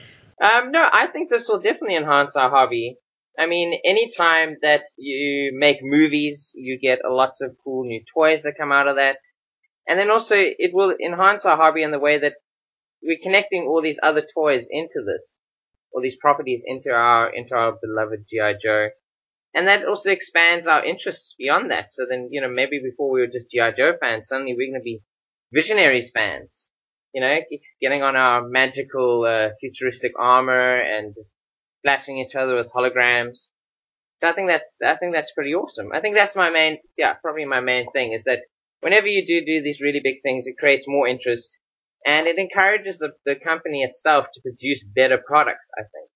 [0.42, 2.98] Um, no, I think this will definitely enhance our hobby.
[3.38, 8.58] I mean, anytime that you make movies, you get lots of cool new toys that
[8.58, 9.18] come out of that.
[9.88, 12.34] And then also, it will enhance our hobby in the way that
[13.06, 15.40] we're connecting all these other toys into this,
[15.94, 18.54] all these properties into our, into our beloved G.I.
[18.64, 18.90] Joe.
[19.54, 21.94] And that also expands our interests beyond that.
[21.94, 23.72] So then, you know, maybe before we were just G.I.
[23.78, 25.02] Joe fans, suddenly we're going to be
[25.54, 26.70] Visionaries fans.
[27.14, 27.38] You know,
[27.82, 31.32] getting on our magical, uh, futuristic armor and just
[31.82, 33.48] flashing each other with holograms.
[34.20, 35.92] So I think that's, I think that's pretty awesome.
[35.94, 38.40] I think that's my main, yeah, probably my main thing is that
[38.82, 41.50] whenever you do do these really big things, it creates more interest
[42.06, 46.10] and it encourages the, the company itself to produce better products, I think.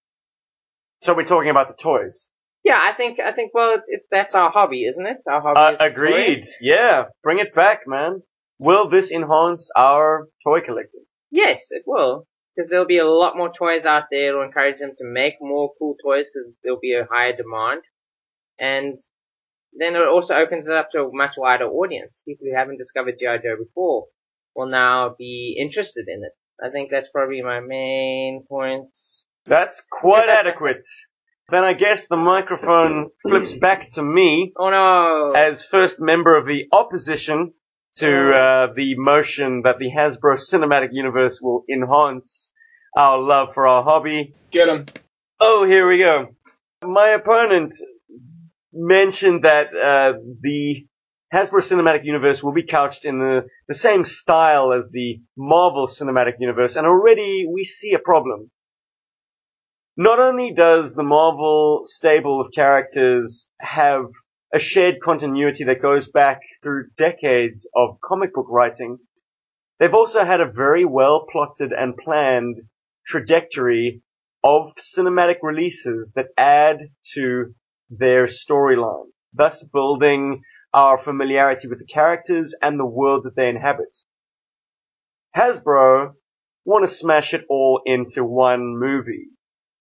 [1.02, 2.28] So we're talking about the toys.
[2.64, 5.18] Yeah, I think, I think, well, it, that's our hobby, isn't it?
[5.28, 6.40] Our hobby uh, Agreed.
[6.40, 6.56] Toys.
[6.62, 7.06] Yeah.
[7.24, 8.22] Bring it back, man.
[8.60, 11.06] Will this enhance our toy collecting?
[11.32, 12.28] Yes, it will.
[12.56, 14.30] Because there'll be a lot more toys out there.
[14.30, 17.82] It'll encourage them to make more cool toys because there'll be a higher demand.
[18.60, 19.00] And
[19.78, 22.22] then it also opens it up to a much wider audience.
[22.28, 23.38] People who haven't discovered G.I.
[23.38, 24.08] Joe before
[24.60, 26.34] will now be interested in it.
[26.62, 28.90] I think that's probably my main point.
[29.46, 30.86] That's quite adequate.
[31.50, 34.52] Then I guess the microphone flips back to me.
[34.60, 35.34] Oh no!
[35.40, 37.54] As first member of the opposition
[37.96, 42.52] to uh, the motion that the Hasbro Cinematic Universe will enhance
[42.98, 44.36] our love for our hobby.
[44.52, 44.86] Get him.
[45.40, 46.28] Oh, here we go.
[46.84, 47.74] My opponent
[48.74, 50.86] mentioned that uh, the
[51.34, 56.34] Hasbro Cinematic Universe will be couched in the, the same style as the Marvel Cinematic
[56.40, 58.50] Universe, and already we see a problem.
[59.96, 64.06] Not only does the Marvel stable of characters have
[64.54, 68.98] a shared continuity that goes back through decades of comic book writing,
[69.80, 72.62] they've also had a very well plotted and planned
[73.06, 74.02] trajectory
[74.44, 76.78] of cinematic releases that add
[77.14, 77.54] to
[77.92, 80.42] their storyline, thus building
[80.74, 83.98] our familiarity with the characters and the world that they inhabit.
[85.36, 86.14] Hasbro
[86.66, 89.28] want to smash it all into one movie.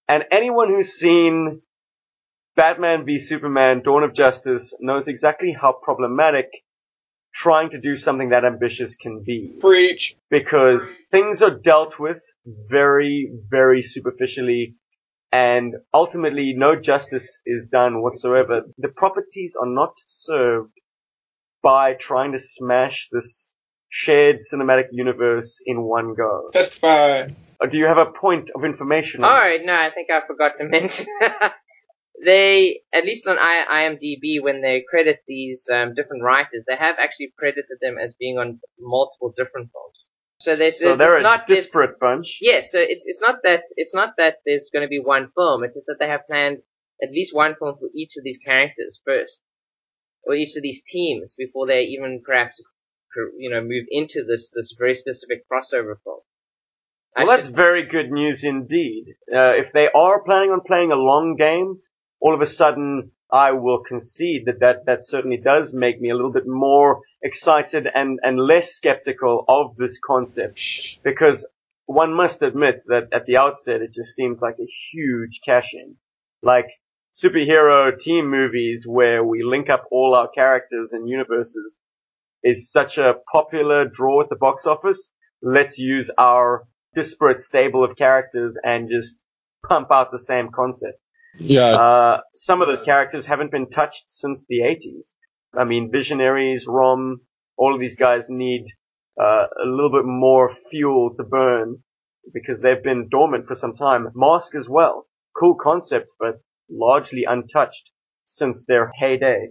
[0.09, 1.61] And anyone who's seen
[2.57, 6.47] Batman v Superman Dawn of Justice knows exactly how problematic
[7.35, 9.55] trying to do something that ambitious can be.
[9.61, 10.17] Preach.
[10.31, 14.75] Because things are dealt with very, very superficially
[15.33, 18.63] and ultimately no justice is done whatsoever.
[18.79, 20.73] The properties are not served
[21.63, 23.53] by trying to smash this
[23.91, 26.51] shared cinematic universe in one go.
[26.53, 27.29] Testify.
[27.61, 29.25] Or do you have a point of information?
[29.25, 31.07] Alright, no, I think I forgot to mention.
[32.25, 37.33] they, at least on IMDb, when they credit these um, different writers, they have actually
[37.37, 40.08] credited them as being on multiple different films.
[40.41, 42.39] So, so they're a not disparate bunch.
[42.41, 45.65] Yes, so it's it's not that it's not that there's going to be one film.
[45.65, 46.59] It's just that they have planned
[47.03, 49.39] at least one film for each of these characters first,
[50.25, 52.63] or each of these teams before they even perhaps
[53.37, 56.21] you know move into this this very specific crossover film.
[57.17, 59.17] Well, that's very good news indeed.
[59.33, 61.81] Uh, if they are planning on playing a long game,
[62.21, 66.15] all of a sudden I will concede that that, that certainly does make me a
[66.15, 70.61] little bit more excited and, and less skeptical of this concept.
[71.05, 71.47] Because
[71.87, 75.97] one must admit that at the outset it just seems like a huge cash in.
[76.43, 76.69] Like
[77.15, 81.77] superhero team movies where we link up all our characters and universes
[82.43, 85.11] is such a popular draw at the box office.
[85.43, 89.17] Let's use our disparate stable of characters and just
[89.67, 90.99] pump out the same concept.
[91.39, 91.75] Yeah.
[91.75, 95.13] Uh, some of those characters haven't been touched since the 80s.
[95.59, 97.21] I mean, Visionaries, Rom,
[97.57, 98.67] all of these guys need
[99.21, 101.83] uh, a little bit more fuel to burn
[102.33, 104.09] because they've been dormant for some time.
[104.15, 105.07] Mask as well.
[105.39, 107.91] Cool concept, but largely untouched
[108.27, 109.49] since their heyday.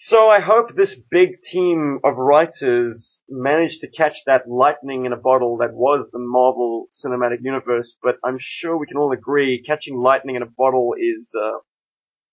[0.00, 5.16] So I hope this big team of writers managed to catch that lightning in a
[5.16, 9.96] bottle that was the Marvel Cinematic Universe, but I'm sure we can all agree catching
[9.96, 11.58] lightning in a bottle is uh,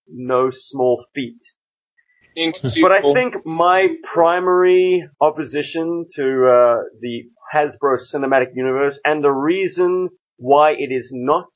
[0.06, 1.42] no small feat.
[2.80, 10.10] But I think my primary opposition to uh, the Hasbro Cinematic Universe and the reason
[10.36, 11.48] why it is not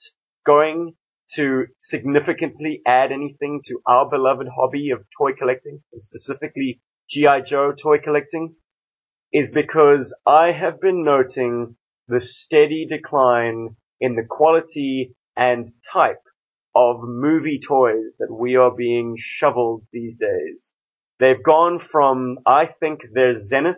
[0.44, 0.94] going
[1.34, 7.42] to significantly add anything to our beloved hobby of toy collecting, and specifically G.I.
[7.42, 8.54] Joe toy collecting
[9.32, 11.76] is because I have been noting
[12.08, 16.22] the steady decline in the quality and type
[16.74, 20.72] of movie toys that we are being shoveled these days.
[21.18, 23.76] They've gone from, I think, their zenith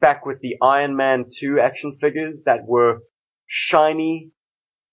[0.00, 2.98] back with the Iron Man 2 action figures that were
[3.46, 4.30] shiny,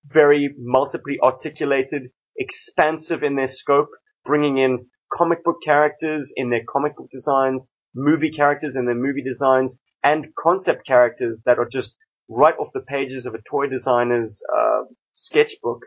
[0.07, 3.89] very multiply articulated, expansive in their scope,
[4.25, 9.23] bringing in comic book characters in their comic book designs, movie characters in their movie
[9.23, 11.95] designs, and concept characters that are just
[12.29, 14.83] right off the pages of a toy designer's uh,
[15.13, 15.81] sketchbook,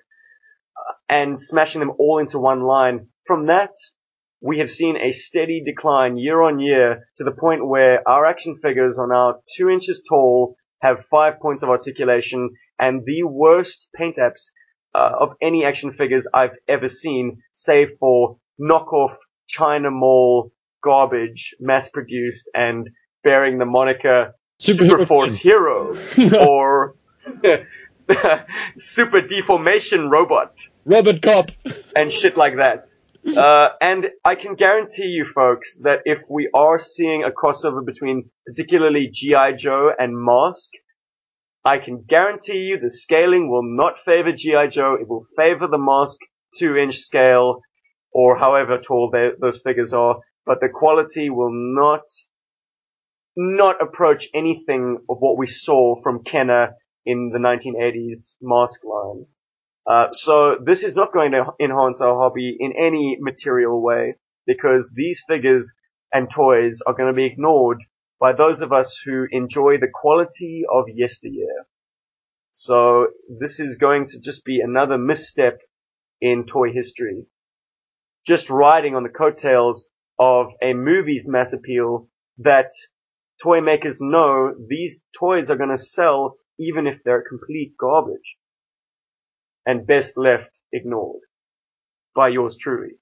[0.76, 3.06] uh, and smashing them all into one line.
[3.26, 3.72] From that,
[4.40, 8.58] we have seen a steady decline year on year to the point where our action
[8.60, 12.50] figures are now two inches tall, have five points of articulation,
[12.82, 14.50] and the worst paint apps
[14.94, 19.14] uh, of any action figures I've ever seen, save for knockoff
[19.48, 22.90] China Mall garbage, mass produced and
[23.22, 25.96] bearing the moniker Super, Super Force Hero
[26.40, 26.96] or
[28.78, 31.50] Super Deformation Robot Robot Cop.
[31.94, 32.86] and shit like that.
[33.36, 38.28] Uh, and I can guarantee you folks that if we are seeing a crossover between
[38.44, 39.52] particularly G.I.
[39.52, 40.70] Joe and Mask,
[41.64, 44.66] I can guarantee you the scaling will not favor G.I.
[44.68, 46.18] Joe, it will favor the Mask
[46.58, 47.60] 2 inch scale,
[48.12, 52.02] or however tall they, those figures are, but the quality will not,
[53.36, 56.74] not approach anything of what we saw from Kenner
[57.06, 59.26] in the 1980s Mask line.
[59.88, 64.14] Uh, so this is not going to enhance our hobby in any material way
[64.46, 65.72] because these figures
[66.12, 67.78] and toys are going to be ignored
[68.22, 71.66] by those of us who enjoy the quality of yesteryear.
[72.52, 73.08] So
[73.40, 75.58] this is going to just be another misstep
[76.20, 77.26] in toy history.
[78.24, 79.86] Just riding on the coattails
[80.20, 82.06] of a movie's mass appeal
[82.38, 82.70] that
[83.42, 88.36] toy makers know these toys are going to sell even if they're complete garbage
[89.66, 91.22] and best left ignored
[92.14, 92.92] by yours truly.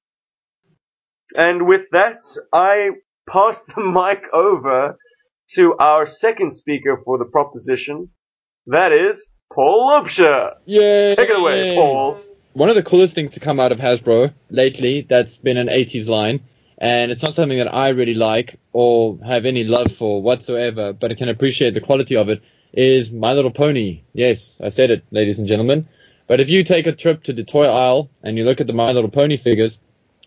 [1.34, 2.22] And with that,
[2.54, 2.92] I
[3.28, 4.96] pass the mic over
[5.54, 8.08] to our second speaker for the proposition.
[8.66, 10.54] That is Paul Lobsher.
[10.64, 11.16] Yay!
[11.16, 12.20] Take it away, Paul.
[12.52, 16.08] One of the coolest things to come out of Hasbro lately that's been an 80s
[16.08, 16.40] line,
[16.78, 21.10] and it's not something that I really like or have any love for whatsoever, but
[21.10, 24.02] I can appreciate the quality of it, is My Little Pony.
[24.12, 25.88] Yes, I said it, ladies and gentlemen.
[26.26, 28.72] But if you take a trip to the toy aisle and you look at the
[28.72, 29.78] My Little Pony figures,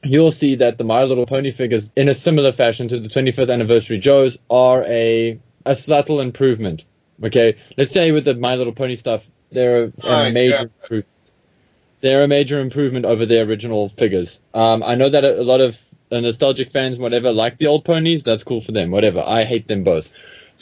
[0.04, 3.52] you'll see that the My Little Pony figures, in a similar fashion to the 25th
[3.52, 6.86] anniversary Joes, are a a subtle improvement.
[7.24, 10.62] Okay, let's say with the My Little Pony stuff, they're a, a major yeah.
[10.62, 11.08] improvement.
[12.02, 14.42] They're a major improvement over their original figures.
[14.54, 15.80] Um, I know that a, lot of
[16.12, 18.24] nostalgic fans, whatever, like the old ponies.
[18.24, 18.92] That's cool for them.
[18.92, 19.24] Whatever.
[19.26, 20.12] I hate them both.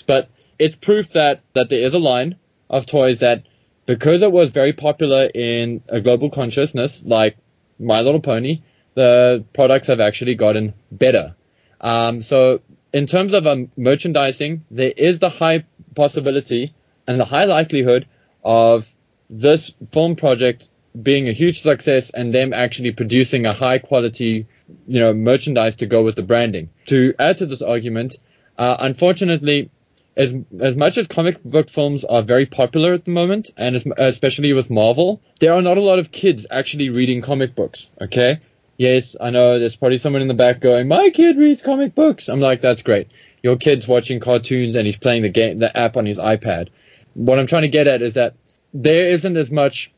[0.05, 2.35] But it's proof that that there is a line
[2.69, 3.43] of toys that
[3.87, 7.37] because it was very popular in a global consciousness, like
[7.79, 8.61] My Little Pony,
[8.93, 11.35] the products have actually gotten better.
[11.79, 12.61] Um, so
[12.93, 16.73] in terms of um, merchandising, there is the high possibility
[17.07, 18.07] and the high likelihood
[18.43, 18.87] of
[19.29, 20.69] this film project
[21.01, 24.45] being a huge success and them actually producing a high quality,
[24.87, 26.69] you know, merchandise to go with the branding.
[26.87, 28.17] To add to this argument,
[28.57, 29.69] uh, unfortunately,
[30.17, 33.85] as as much as comic book films are very popular at the moment, and as,
[33.97, 37.89] especially with Marvel, there are not a lot of kids actually reading comic books.
[38.01, 38.39] Okay,
[38.81, 42.27] yes, I know there's probably someone in the back going, "My kid reads comic books."
[42.27, 43.09] I'm like, that's great.
[43.43, 46.69] Your kid's watching cartoons and he's playing the game, the app on his iPad.
[47.13, 48.33] What I'm trying to get at is that
[48.73, 49.91] there isn't as much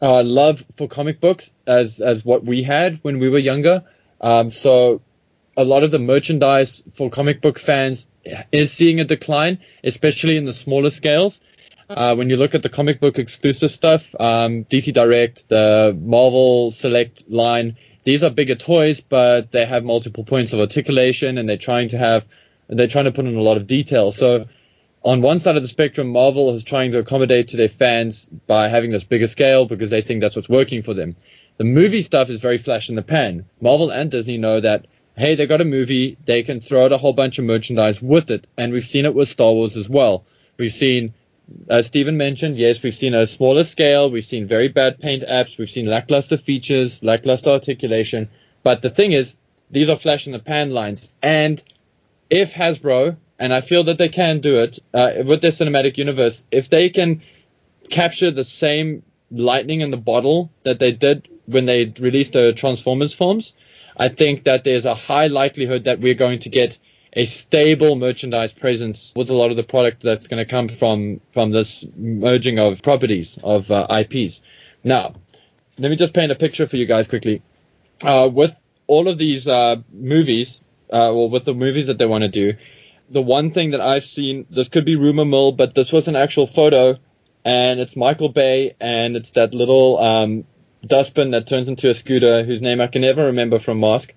[0.00, 3.82] uh, love for comic books as as what we had when we were younger.
[4.20, 5.02] Um, so
[5.56, 8.06] a lot of the merchandise for comic book fans
[8.52, 11.40] is seeing a decline, especially in the smaller scales.
[11.88, 16.72] Uh, when you look at the comic book exclusive stuff, um, DC Direct, the Marvel
[16.72, 17.76] Select line,
[18.06, 21.98] these are bigger toys, but they have multiple points of articulation, and they're trying to
[21.98, 22.24] have,
[22.68, 24.12] they're trying to put in a lot of detail.
[24.12, 24.44] So,
[25.02, 28.68] on one side of the spectrum, Marvel is trying to accommodate to their fans by
[28.68, 31.16] having this bigger scale because they think that's what's working for them.
[31.56, 33.44] The movie stuff is very flash in the pan.
[33.60, 34.86] Marvel and Disney know that
[35.16, 38.30] hey, they got a movie, they can throw out a whole bunch of merchandise with
[38.30, 38.46] it.
[38.56, 40.26] And we've seen it with Star Wars as well.
[40.58, 41.14] We've seen,
[41.68, 45.58] as Stephen mentioned, yes, we've seen a smaller scale, we've seen very bad paint apps,
[45.58, 48.28] we've seen lackluster features, lackluster articulation.
[48.62, 49.36] But the thing is,
[49.70, 51.08] these are flash in the pan lines.
[51.22, 51.62] And
[52.30, 56.42] if Hasbro, and I feel that they can do it uh, with their cinematic universe,
[56.50, 57.22] if they can
[57.90, 63.12] capture the same lightning in the bottle that they did when they released the Transformers
[63.12, 63.52] films,
[63.96, 66.78] I think that there's a high likelihood that we're going to get
[67.16, 71.20] a stable merchandise presence with a lot of the product that's going to come from
[71.32, 74.42] from this merging of properties of uh, IPs.
[74.84, 75.14] Now,
[75.78, 77.42] let me just paint a picture for you guys quickly.
[78.02, 78.54] Uh, with
[78.86, 80.60] all of these uh, movies,
[80.92, 82.54] uh, or with the movies that they want to do,
[83.08, 86.16] the one thing that I've seen, this could be rumor mill, but this was an
[86.16, 86.98] actual photo,
[87.44, 90.44] and it's Michael Bay, and it's that little um,
[90.84, 94.14] dustbin that turns into a scooter, whose name I can never remember from Mask,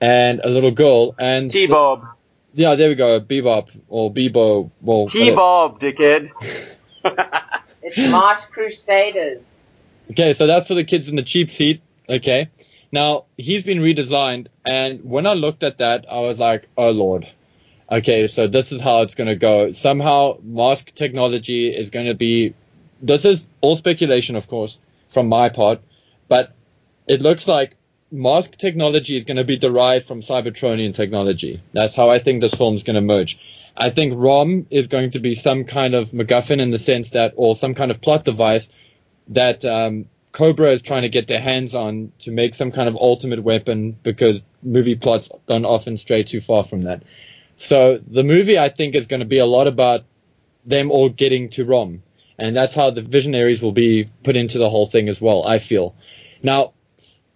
[0.00, 2.15] and a little girl, and T-Bob.
[2.56, 4.70] Yeah, there we go, Bebop or Bebo.
[4.80, 6.30] Well, T-Bob, dickhead.
[7.82, 9.42] it's March Crusaders.
[10.10, 11.82] Okay, so that's for the kids in the cheap seat.
[12.08, 12.48] Okay.
[12.90, 17.28] Now, he's been redesigned, and when I looked at that, I was like, oh lord.
[17.92, 19.72] Okay, so this is how it's going to go.
[19.72, 22.54] Somehow, mask technology is going to be.
[23.02, 24.78] This is all speculation, of course,
[25.10, 25.82] from my part,
[26.26, 26.54] but
[27.06, 27.76] it looks like
[28.16, 31.62] mask technology is going to be derived from Cybertronian technology.
[31.72, 33.38] That's how I think this film is going to merge.
[33.76, 37.34] I think ROM is going to be some kind of MacGuffin in the sense that,
[37.36, 38.68] or some kind of plot device
[39.28, 42.96] that um, Cobra is trying to get their hands on to make some kind of
[42.96, 47.02] ultimate weapon because movie plots don't often stray too far from that.
[47.56, 50.04] So the movie, I think, is going to be a lot about
[50.64, 52.02] them all getting to ROM.
[52.38, 55.58] And that's how the visionaries will be put into the whole thing as well, I
[55.58, 55.94] feel.
[56.42, 56.72] Now,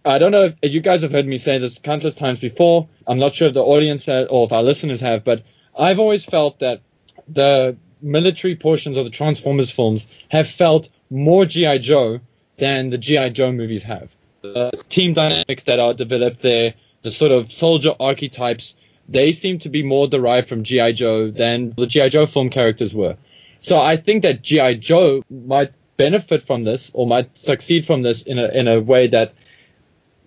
[0.04, 2.88] I don't know if you guys have heard me say this countless times before.
[3.06, 5.42] I'm not sure if the audience has, or if our listeners have, but
[5.78, 6.80] I've always felt that
[7.28, 11.78] the military portions of the Transformers films have felt more G.I.
[11.78, 12.20] Joe
[12.56, 13.30] than the G.I.
[13.30, 14.14] Joe movies have.
[14.42, 18.74] The team dynamics that are developed there, the sort of soldier archetypes,
[19.08, 20.92] they seem to be more derived from G.I.
[20.92, 22.08] Joe than the G.I.
[22.08, 23.16] Joe film characters were.
[23.60, 24.74] So I think that G.I.
[24.74, 29.06] Joe might benefit from this or might succeed from this in a, in a way
[29.08, 29.34] that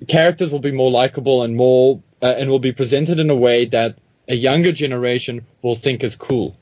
[0.08, 3.66] characters will be more likable and more, uh, and will be presented in a way
[3.66, 3.98] that
[4.28, 6.56] a younger generation will think is cool.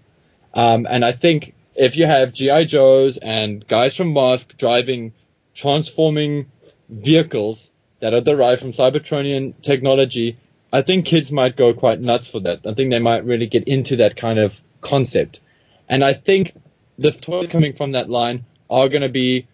[0.53, 5.13] Um, and I think if you have GI Joes and guys from Mask driving
[5.53, 6.51] transforming
[6.89, 10.37] vehicles that are derived from Cybertronian technology,
[10.73, 12.65] I think kids might go quite nuts for that.
[12.65, 15.41] I think they might really get into that kind of concept.
[15.89, 16.53] And I think
[16.97, 19.47] the toys coming from that line are going to be,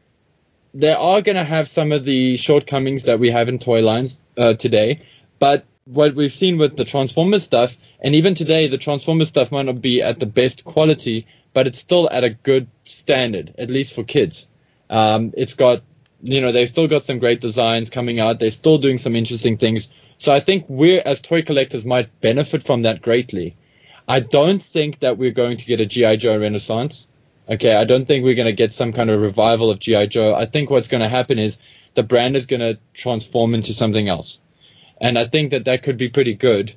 [0.78, 4.22] they are going to have some of the shortcomings that we have in toy lines
[4.38, 5.02] uh, today.
[5.40, 9.66] But what we've seen with the Transformers stuff, and even today, the Transformers stuff might
[9.66, 13.96] not be at the best quality, but it's still at a good standard, at least
[13.96, 14.48] for kids.
[14.88, 15.82] Um, it's got,
[16.22, 18.40] you know, they've still got some great designs coming out.
[18.40, 19.90] They're still doing some interesting things.
[20.20, 23.56] So I think we as toy collectors might benefit from that greatly.
[24.08, 26.18] I don't think that we're going to get a G.I.
[26.18, 27.08] Joe renaissance.
[27.50, 30.08] Okay, I don't think we're going to get some kind of revival of G.I.
[30.08, 30.36] Joe.
[30.36, 31.58] I think what's going to happen is
[31.94, 34.40] the brand is going to transform into something else.
[35.00, 36.74] And I think that that could be pretty good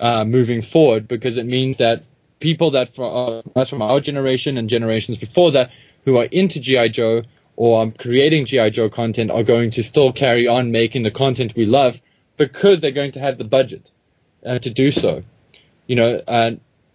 [0.00, 2.02] uh, moving forward because it means that
[2.40, 5.70] people that from, uh, from our generation and generations before that
[6.04, 7.22] who are into GI Joe
[7.54, 11.54] or are creating GI Joe content are going to still carry on making the content
[11.54, 12.00] we love
[12.36, 13.92] because they're going to have the budget
[14.44, 15.22] uh, to do so.
[15.86, 16.22] You know,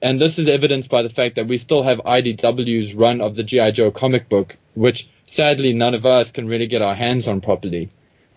[0.02, 3.44] and this is evidenced by the fact that we still have IDW's run of the
[3.44, 7.42] GI Joe comic book, which sadly none of us can really get our hands on
[7.42, 7.90] properly.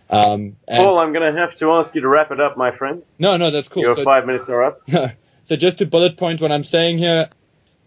[0.08, 3.02] Um, Paul, I'm going to have to ask you to wrap it up, my friend.
[3.18, 3.82] No, no, that's cool.
[3.82, 4.82] Your so, five minutes are up.
[5.44, 7.28] so just to bullet point what I'm saying here,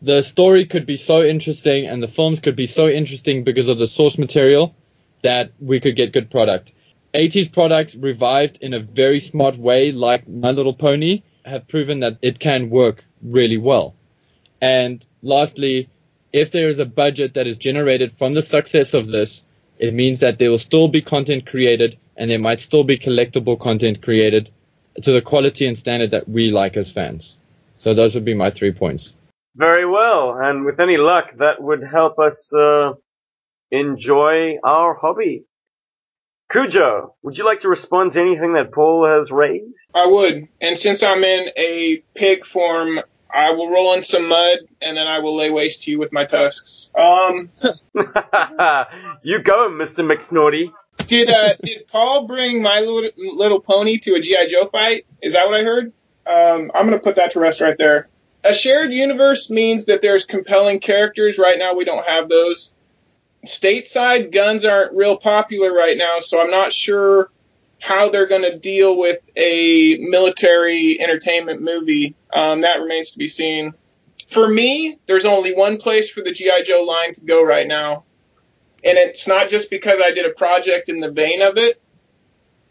[0.01, 3.77] the story could be so interesting and the films could be so interesting because of
[3.77, 4.75] the source material
[5.21, 6.71] that we could get good product.
[7.13, 12.17] 80s products revived in a very smart way, like My Little Pony, have proven that
[12.21, 13.95] it can work really well.
[14.61, 15.89] And lastly,
[16.31, 19.45] if there is a budget that is generated from the success of this,
[19.77, 23.59] it means that there will still be content created and there might still be collectible
[23.59, 24.49] content created
[25.01, 27.37] to the quality and standard that we like as fans.
[27.75, 29.13] So those would be my three points.
[29.55, 32.93] Very well, and with any luck, that would help us uh,
[33.71, 35.45] enjoy our hobby.
[36.53, 39.89] Cujo, would you like to respond to anything that Paul has raised?
[39.93, 43.01] I would, and since I'm in a pig form,
[43.33, 46.13] I will roll in some mud and then I will lay waste to you with
[46.13, 46.91] my tusks.
[46.95, 47.49] Um,
[49.23, 50.71] you go, Mister McSnorty
[51.07, 55.05] did uh, did Paul bring My Little, Little Pony to a GI Joe fight?
[55.21, 55.93] Is that what I heard?
[56.25, 58.07] Um, I'm gonna put that to rest right there.
[58.43, 61.37] A shared universe means that there's compelling characters.
[61.37, 62.73] Right now, we don't have those.
[63.45, 67.29] Stateside guns aren't real popular right now, so I'm not sure
[67.79, 72.15] how they're going to deal with a military entertainment movie.
[72.33, 73.73] Um, that remains to be seen.
[74.29, 76.63] For me, there's only one place for the G.I.
[76.63, 78.05] Joe line to go right now,
[78.83, 81.81] and it's not just because I did a project in the vein of it,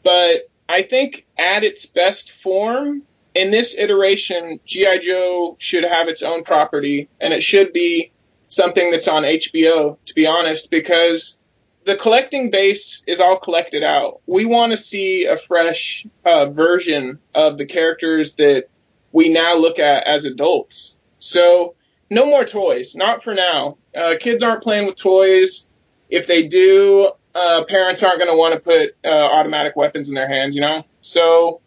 [0.03, 3.03] but I think at its best form,
[3.35, 4.99] in this iteration, G.I.
[4.99, 8.13] Joe should have its own property, and it should be
[8.53, 11.39] something that's on HBO, to be honest, because
[11.85, 14.21] the collecting base is all collected out.
[14.27, 18.69] We want to see a fresh uh, version of the characters that
[19.11, 20.97] we now look at as adults.
[21.19, 21.77] So,
[22.11, 23.79] no more toys, not for now.
[23.97, 25.67] Uh, kids aren't playing with toys.
[26.11, 30.15] If they do, uh, parents aren't going to want to put uh, automatic weapons in
[30.15, 30.85] their hands, you know?
[31.01, 31.63] So,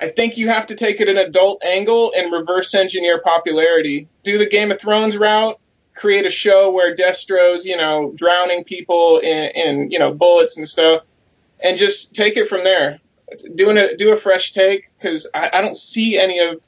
[0.00, 4.08] I think you have to take it an adult angle and reverse engineer popularity.
[4.22, 5.58] Do the Game of Thrones route,
[5.94, 10.68] create a show where Destro's, you know, drowning people in, in you know, bullets and
[10.68, 11.02] stuff,
[11.60, 13.00] and just take it from there.
[13.54, 16.64] Doing a do a fresh take because I, I don't see any of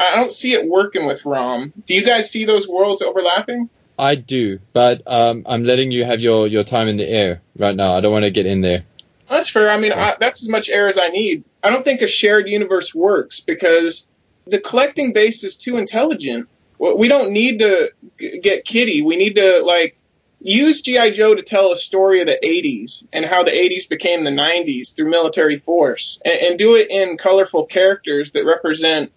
[0.00, 1.72] I don't see it working with Rom.
[1.86, 3.68] Do you guys see those worlds overlapping?
[3.98, 7.74] I do, but um, I'm letting you have your, your time in the air right
[7.74, 7.94] now.
[7.94, 8.84] I don't want to get in there.
[9.28, 9.70] That's fair.
[9.70, 11.42] I mean, I, that's as much air as I need.
[11.62, 14.08] I don't think a shared universe works because
[14.46, 16.48] the collecting base is too intelligent.
[16.78, 19.02] We don't need to get kitty.
[19.02, 19.96] We need to like
[20.40, 24.24] use GI Joe to tell a story of the 80s and how the 80s became
[24.24, 29.12] the 90s through military force, and, and do it in colorful characters that represent,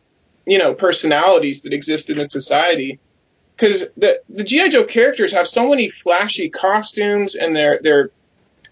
[0.45, 2.99] you know, personalities that existed in society.
[3.55, 8.09] Because the the GI Joe characters have so many flashy costumes, and they're they're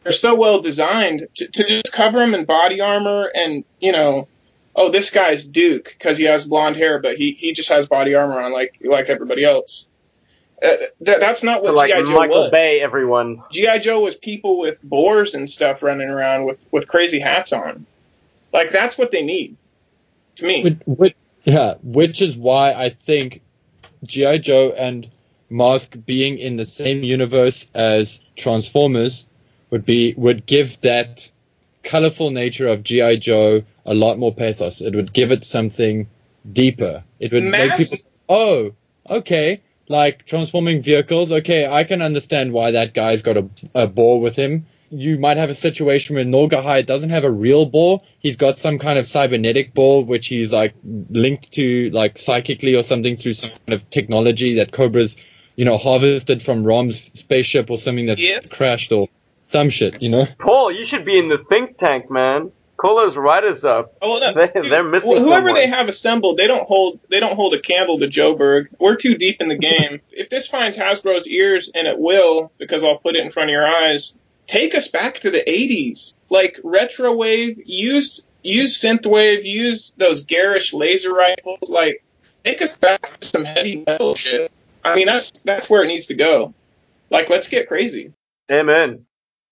[0.04, 4.28] they're so well designed to, to just cover them in body armor and you know
[4.76, 8.16] oh, this guy's Duke because he has blonde hair, but he, he just has body
[8.16, 9.90] armor on like like everybody else.
[10.62, 10.68] Uh,
[11.06, 12.12] th- that's not what So like GI Joe was.
[12.12, 12.52] Michael was.
[12.52, 13.44] Bay, everyone.
[13.52, 17.86] GI Joe was people with boars and stuff running around with with crazy hats on.
[18.52, 19.56] Like that's what they need.
[20.38, 23.42] To me, Which, which, yeah, which is why I think
[24.04, 24.38] G.I.
[24.38, 25.10] Joe and
[25.50, 29.26] Mask being in the same universe as Transformers
[29.70, 31.30] would be would give that
[31.84, 33.18] colorful nature of G.I.
[33.18, 34.82] Joe a lot more pathos.
[34.82, 36.08] It would give it something
[36.52, 37.04] deeper.
[37.20, 37.98] It would make people
[38.30, 38.72] oh,
[39.10, 39.62] okay.
[39.88, 44.36] Like transforming vehicles, okay, I can understand why that guy's got a, a ball with
[44.36, 44.68] him.
[44.92, 48.06] You might have a situation where Norgahide doesn't have a real ball.
[48.20, 52.84] He's got some kind of cybernetic ball, which he's like linked to like psychically or
[52.84, 55.16] something through some kind of technology that Cobra's,
[55.56, 59.10] you know, harvested from Rom's spaceship or something that's crashed or
[59.50, 60.26] some shit, you know?
[60.40, 62.52] Paul, you should be in the think tank, man.
[62.78, 63.98] Call those writers up.
[64.02, 65.54] Oh, well, no, They- dude, they're missing wh- Whoever someone.
[65.56, 68.70] they have assembled, they don't hold they don't hold a candle to Joe Berg.
[68.80, 70.00] We're too deep in the game.
[70.12, 73.54] if this finds Hasbro's ears, and it will, because I'll put it in front of
[73.54, 77.62] your eyes, take us back to the '80s, like retro wave.
[77.66, 79.44] Use use synthwave.
[79.44, 81.70] Use those garish laser rifles.
[81.70, 82.02] Like
[82.46, 84.54] take us back to some heavy metal shit.
[84.86, 86.54] I mean, that's that's where it needs to go.
[87.10, 88.14] Like, let's get crazy.
[88.50, 89.06] Amen.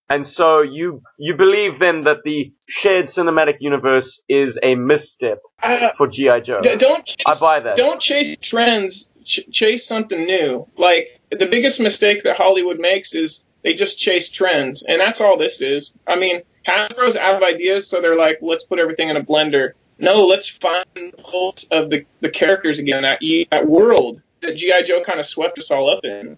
[0.09, 5.91] And so you you believe then that the shared cinematic universe is a misstep Uh,
[5.97, 6.59] for GI Joe?
[6.61, 7.75] D- don't chase, I buy that.
[7.75, 9.09] Don't chase trends.
[9.25, 10.67] Ch- chase something new.
[10.77, 15.37] Like the biggest mistake that Hollywood makes is they just chase trends, and that's all
[15.37, 15.93] this is.
[16.07, 19.71] I mean, Hasbro's out of ideas, so they're like, let's put everything in a blender.
[19.99, 23.01] No, let's find the cult of the the characters again.
[23.01, 23.19] That
[23.51, 26.37] that world that GI Joe kind of swept us all up in.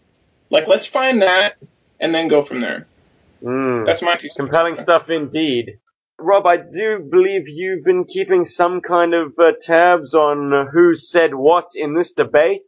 [0.50, 1.58] Like, let's find that,
[2.00, 2.88] and then go from there.
[3.44, 3.86] Mm.
[3.86, 4.38] That's my two cents.
[4.38, 5.80] Compelling stuff indeed.
[6.20, 10.94] Rob, I do believe you've been keeping some kind of uh, tabs on uh, who
[10.94, 12.68] said what in this debate.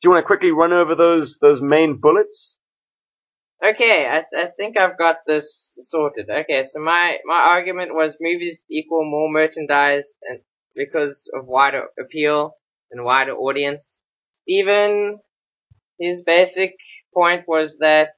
[0.00, 2.56] Do you want to quickly run over those those main bullets?
[3.62, 6.30] Okay, I, I think I've got this sorted.
[6.30, 10.40] Okay, so my, my argument was movies equal more merchandise and
[10.74, 12.54] because of wider appeal
[12.90, 14.00] and wider audience.
[14.32, 15.18] Steven,
[15.98, 16.74] his basic
[17.12, 18.14] point was that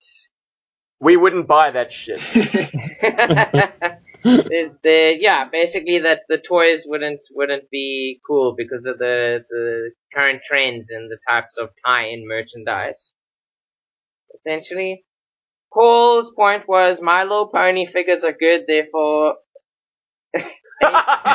[1.03, 2.20] We wouldn't buy that shit.
[4.24, 9.90] is the yeah basically that the toys wouldn't wouldn't be cool because of the the
[10.14, 13.11] current trends and the types of tie-in merchandise.
[14.38, 15.05] Essentially,
[15.72, 19.34] Paul's point was My Little Pony figures are good, therefore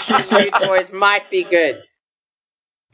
[0.08, 1.84] Disney toys might be good.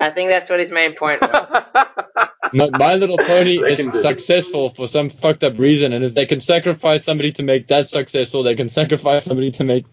[0.03, 1.65] I think that's what his main point was.
[2.55, 4.01] No, My Little Pony is can do it.
[4.03, 7.87] successful for some fucked up reason, and if they can sacrifice somebody to make that
[7.87, 9.85] successful, they can sacrifice somebody to make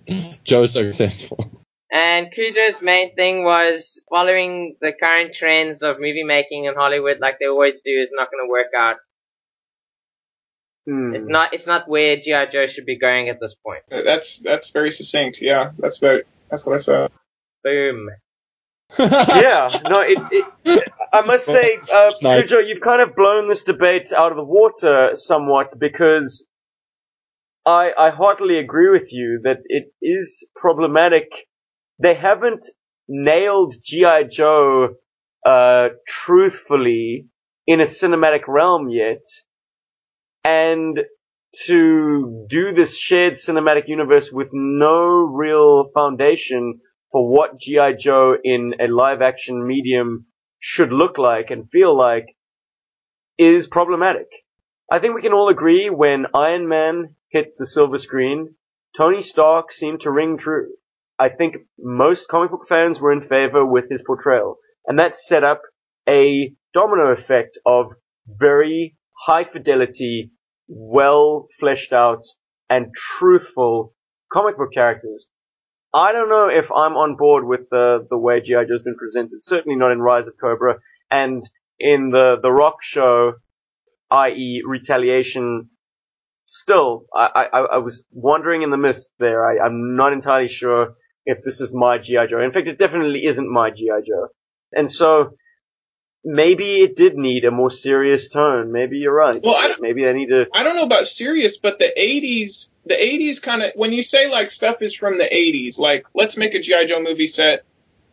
[0.44, 1.50] Joe successful.
[1.90, 7.36] And Cujo's main thing was following the current trends of movie making in Hollywood like
[7.40, 8.96] they always do is not going to work out.
[10.86, 11.14] Hmm.
[11.14, 11.54] It's not.
[11.54, 13.84] It's not where GI Joe should be going at this point.
[13.88, 15.40] That's that's very succinct.
[15.40, 17.10] Yeah, that's very that's what I said.
[17.64, 18.10] Boom.
[18.98, 20.82] Yeah, no, it, it,
[21.12, 22.12] I must say, uh.
[22.32, 26.46] Cujo, you've kind of blown this debate out of the water somewhat because
[27.66, 31.28] I, I heartily agree with you that it is problematic.
[32.02, 32.66] They haven't
[33.08, 34.24] nailed G.I.
[34.30, 34.90] Joe,
[35.46, 37.26] uh, truthfully
[37.66, 39.24] in a cinematic realm yet.
[40.44, 40.98] And
[41.66, 46.80] to do this shared cinematic universe with no real foundation
[47.12, 47.94] for what G.I.
[47.98, 50.26] Joe in a live action medium
[50.58, 52.36] should look like and feel like
[53.38, 54.28] is problematic.
[54.90, 58.54] I think we can all agree when Iron Man hit the silver screen,
[58.96, 60.68] Tony Stark seemed to ring true.
[61.18, 64.56] I think most comic book fans were in favor with his portrayal.
[64.86, 65.62] And that set up
[66.08, 67.92] a domino effect of
[68.26, 68.96] very
[69.26, 70.32] high fidelity,
[70.66, 72.22] well fleshed out,
[72.68, 73.94] and truthful
[74.32, 75.26] comic book characters.
[75.92, 78.64] I don't know if I'm on board with the, the way G.I.
[78.64, 79.42] Joe's been presented.
[79.42, 80.76] Certainly not in Rise of Cobra.
[81.10, 81.42] And
[81.80, 83.34] in the, the Rock show,
[84.10, 84.62] i.e.
[84.66, 85.70] Retaliation,
[86.46, 89.44] still, I, I, I was wandering in the mist there.
[89.44, 90.94] I, I'm not entirely sure
[91.26, 92.26] if this is my G.I.
[92.28, 92.40] Joe.
[92.40, 94.00] In fact, it definitely isn't my G.I.
[94.00, 94.28] Joe.
[94.72, 95.30] And so,
[96.24, 98.72] maybe it did need a more serious tone.
[98.72, 99.40] Maybe you're right.
[99.42, 100.46] Well, I maybe I need to.
[100.54, 104.30] I don't know about serious, but the 80s, the 80s kind of, when you say
[104.30, 106.86] like stuff is from the 80s, like let's make a G.I.
[106.86, 107.64] Joe movie set.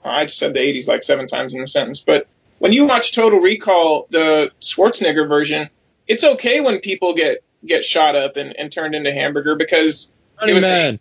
[0.04, 2.28] I just said the 80s like seven times in a sentence, but
[2.60, 5.70] when you watch Total Recall, the Schwarzenegger version,
[6.08, 10.12] it's okay when people get get shot up and, and turned into hamburger because
[10.46, 11.00] it was, Man.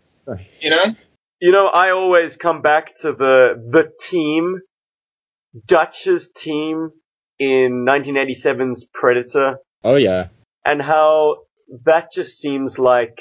[0.60, 0.94] you know.
[1.38, 4.60] You know, I always come back to the the team,
[5.66, 6.90] Dutch's team
[7.38, 10.28] in 1987's Predator, Oh yeah.
[10.64, 11.38] and how
[11.84, 13.18] that just seems like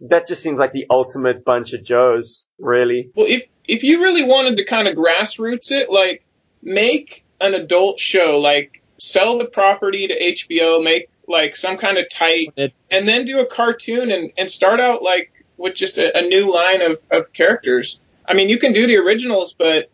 [0.00, 3.10] that just seems like the ultimate bunch of Joes, really.
[3.14, 6.24] Well, if if you really wanted to kind of grassroots it, like
[6.62, 12.06] make an adult show, like sell the property to HBO, make like some kind of
[12.10, 16.16] tight, It- and then do a cartoon and and start out like with just a,
[16.18, 18.00] a new line of of characters.
[18.28, 19.90] I mean, you can do the originals, but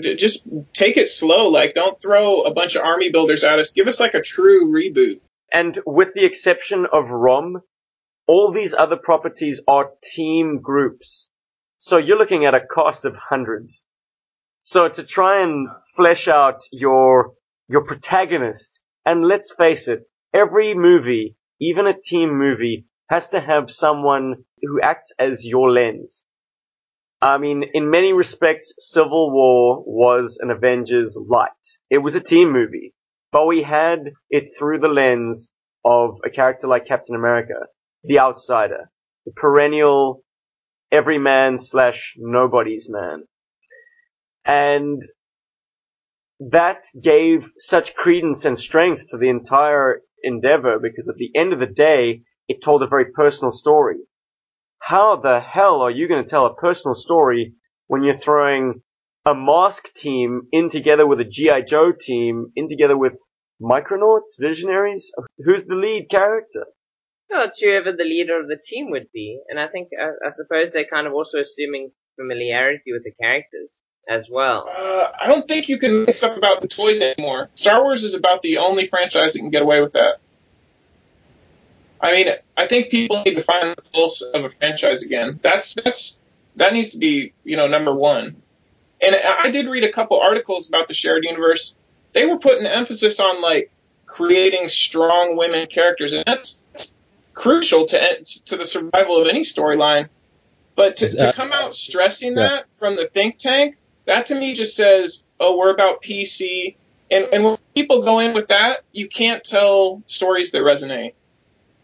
[0.00, 1.48] just take it slow.
[1.48, 3.72] Like, don't throw a bunch of army builders at us.
[3.72, 5.20] Give us like a true reboot.
[5.52, 7.60] And with the exception of ROM,
[8.26, 11.28] all these other properties are team groups.
[11.78, 13.84] So you're looking at a cost of hundreds.
[14.60, 17.32] So to try and flesh out your,
[17.68, 23.70] your protagonist, and let's face it, every movie, even a team movie, has to have
[23.70, 26.24] someone who acts as your lens.
[27.22, 31.50] I mean, in many respects, Civil War was an Avengers light.
[31.88, 32.94] It was a team movie
[33.32, 35.48] but we had it through the lens
[35.84, 37.54] of a character like Captain America,
[38.04, 38.90] the outsider,
[39.24, 40.22] the perennial
[40.92, 43.24] everyman slash nobody's man.
[44.44, 45.02] And
[46.50, 51.58] that gave such credence and strength to the entire endeavor because at the end of
[51.58, 53.98] the day, it told a very personal story.
[54.82, 57.54] How the hell are you going to tell a personal story
[57.86, 58.82] when you're throwing
[59.24, 61.62] a mask team in together with a G.I.
[61.62, 63.12] Joe team, in together with
[63.62, 65.12] Micronauts, Visionaries?
[65.38, 66.66] Who's the lead character?
[67.30, 70.32] No, it's whoever the leader of the team would be, and I think I, I
[70.32, 73.72] suppose they're kind of also assuming familiarity with the characters
[74.08, 74.68] as well.
[74.68, 77.48] Uh, I don't think you can mix up about the toys anymore.
[77.54, 80.18] Star Wars is about the only franchise that can get away with that.
[82.02, 85.38] I mean, I think people need to find the pulse of a franchise again.
[85.40, 86.20] That's that's
[86.56, 88.42] that needs to be you know number one.
[89.00, 91.76] And I did read a couple articles about the shared universe.
[92.12, 93.72] They were putting emphasis on like
[94.06, 96.94] creating strong women characters, and that's, that's
[97.34, 100.08] crucial to to the survival of any storyline.
[100.74, 103.76] But to, to come out stressing that from the think tank,
[104.06, 106.76] that to me just says, oh, we're about PC.
[107.10, 111.12] And, and when people go in with that, you can't tell stories that resonate.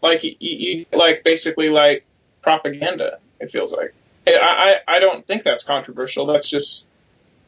[0.01, 2.05] Like you, you like basically like
[2.41, 3.19] propaganda.
[3.39, 3.93] It feels like.
[4.27, 6.25] I, I I don't think that's controversial.
[6.27, 6.87] That's just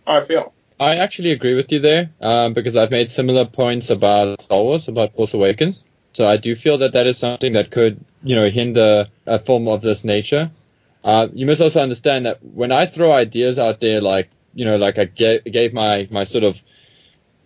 [0.07, 0.53] how I feel.
[0.79, 4.87] I actually agree with you there um, because I've made similar points about Star Wars,
[4.87, 5.83] about Force Awakens.
[6.13, 9.67] So I do feel that that is something that could, you know, hinder a film
[9.67, 10.49] of this nature.
[11.03, 14.77] Uh, you must also understand that when I throw ideas out there, like, you know,
[14.77, 16.61] like I gave, gave my, my sort of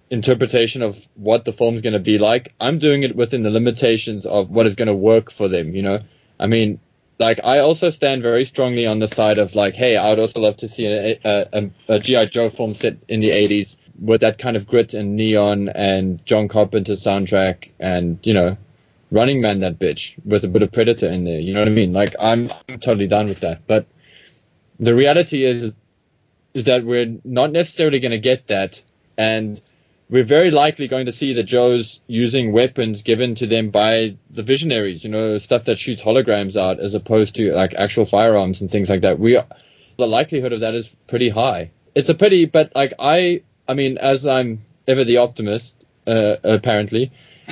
[0.09, 4.25] interpretation of what the film's going to be like, I'm doing it within the limitations
[4.25, 5.99] of what is going to work for them, you know?
[6.39, 6.79] I mean,
[7.19, 10.41] like I also stand very strongly on the side of like, hey, I would also
[10.41, 14.37] love to see a, a, a, GI Joe film set in the 80s with that
[14.37, 18.57] kind of grit and neon and John Carpenter soundtrack and you know,
[19.11, 21.39] Running Man that bitch with a bit of Predator in there.
[21.39, 21.93] You know what I mean?
[21.93, 23.65] Like I'm, I'm totally down with that.
[23.65, 23.87] But
[24.79, 25.75] the reality is,
[26.53, 28.81] is that we're not necessarily going to get that,
[29.17, 29.61] and
[30.09, 34.43] we're very likely going to see the Joes using weapons given to them by the
[34.43, 38.69] visionaries, you know, stuff that shoots holograms out as opposed to like actual firearms and
[38.69, 39.19] things like that.
[39.19, 39.39] We
[39.97, 41.71] the likelihood of that is pretty high.
[41.95, 47.11] it's a pity, but like I, I mean, as I'm ever the optimist, uh, apparently,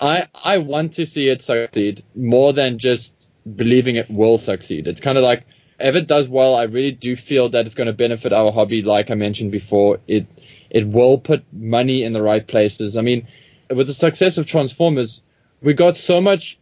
[0.00, 4.86] I I want to see it succeed more than just believing it will succeed.
[4.86, 5.46] It's kind of like
[5.80, 8.82] if it does well, I really do feel that it's going to benefit our hobby.
[8.82, 10.26] Like I mentioned before, it
[10.70, 12.96] it will put money in the right places.
[12.96, 13.26] I mean,
[13.70, 15.20] with the success of Transformers,
[15.62, 16.58] we got so much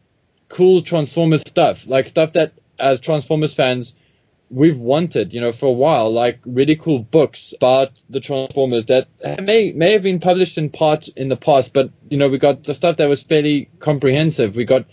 [0.49, 3.95] cool Transformers stuff, like stuff that as Transformers fans
[4.49, 9.09] we've wanted, you know, for a while, like really cool books about the Transformers that
[9.43, 12.63] may may have been published in part in the past, but you know, we got
[12.63, 14.55] the stuff that was fairly comprehensive.
[14.55, 14.87] We got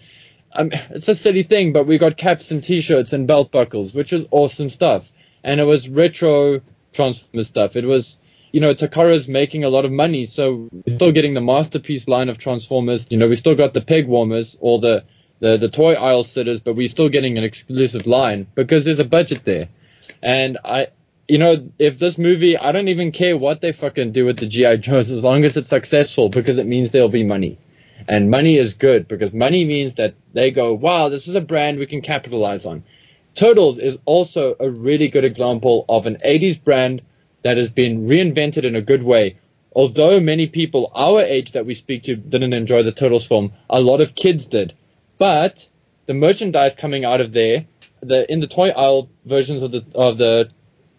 [0.56, 4.12] um, it's a silly thing, but we got caps and t-shirts and belt buckles, which
[4.12, 5.12] was awesome stuff.
[5.44, 6.62] And it was retro
[6.94, 7.76] Transformers stuff.
[7.76, 8.18] It was,
[8.54, 12.30] you know, Takara's making a lot of money, so we're still getting the masterpiece line
[12.30, 13.08] of Transformers.
[13.10, 15.04] You know, we still got the peg warmers or the
[15.40, 19.06] the, the toy aisle sitters, but we're still getting an exclusive line because there's a
[19.06, 19.68] budget there.
[20.22, 20.88] And I,
[21.28, 24.46] you know, if this movie, I don't even care what they fucking do with the
[24.46, 24.78] G.I.
[24.78, 27.58] Joes as long as it's successful because it means there'll be money.
[28.08, 31.78] And money is good because money means that they go, wow, this is a brand
[31.78, 32.84] we can capitalize on.
[33.36, 37.02] Turtles is also a really good example of an 80s brand
[37.44, 39.38] that has been reinvented in a good way.
[39.76, 43.82] Although many people our age that we speak to didn't enjoy the Turtles film, a
[43.82, 44.74] lot of kids did.
[45.18, 45.68] But
[46.06, 47.66] the merchandise coming out of there,
[48.02, 50.50] the in the toy aisle versions of the of the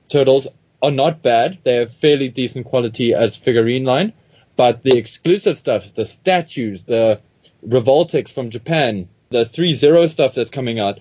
[0.09, 0.49] turtles
[0.83, 1.59] are not bad.
[1.65, 4.13] They're fairly decent quality as figurine line.
[4.57, 7.21] But the exclusive stuff, the statues, the
[7.67, 11.01] Revoltech from Japan, the three zero stuff that's coming out,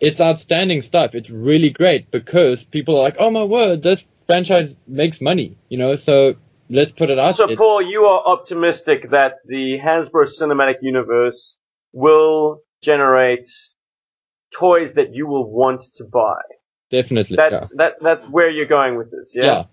[0.00, 1.14] it's outstanding stuff.
[1.14, 5.78] It's really great because people are like, oh my word, this franchise makes money, you
[5.78, 6.36] know, so
[6.68, 7.36] let's put it out.
[7.36, 11.56] So, Paul, you are optimistic that the Hasbro Cinematic Universe
[11.92, 13.48] will generate
[14.52, 16.40] toys that you will want to buy.
[16.90, 17.36] Definitely.
[17.36, 17.76] That's yeah.
[17.76, 19.44] that that's where you're going with this, yeah?
[19.44, 19.64] Yeah.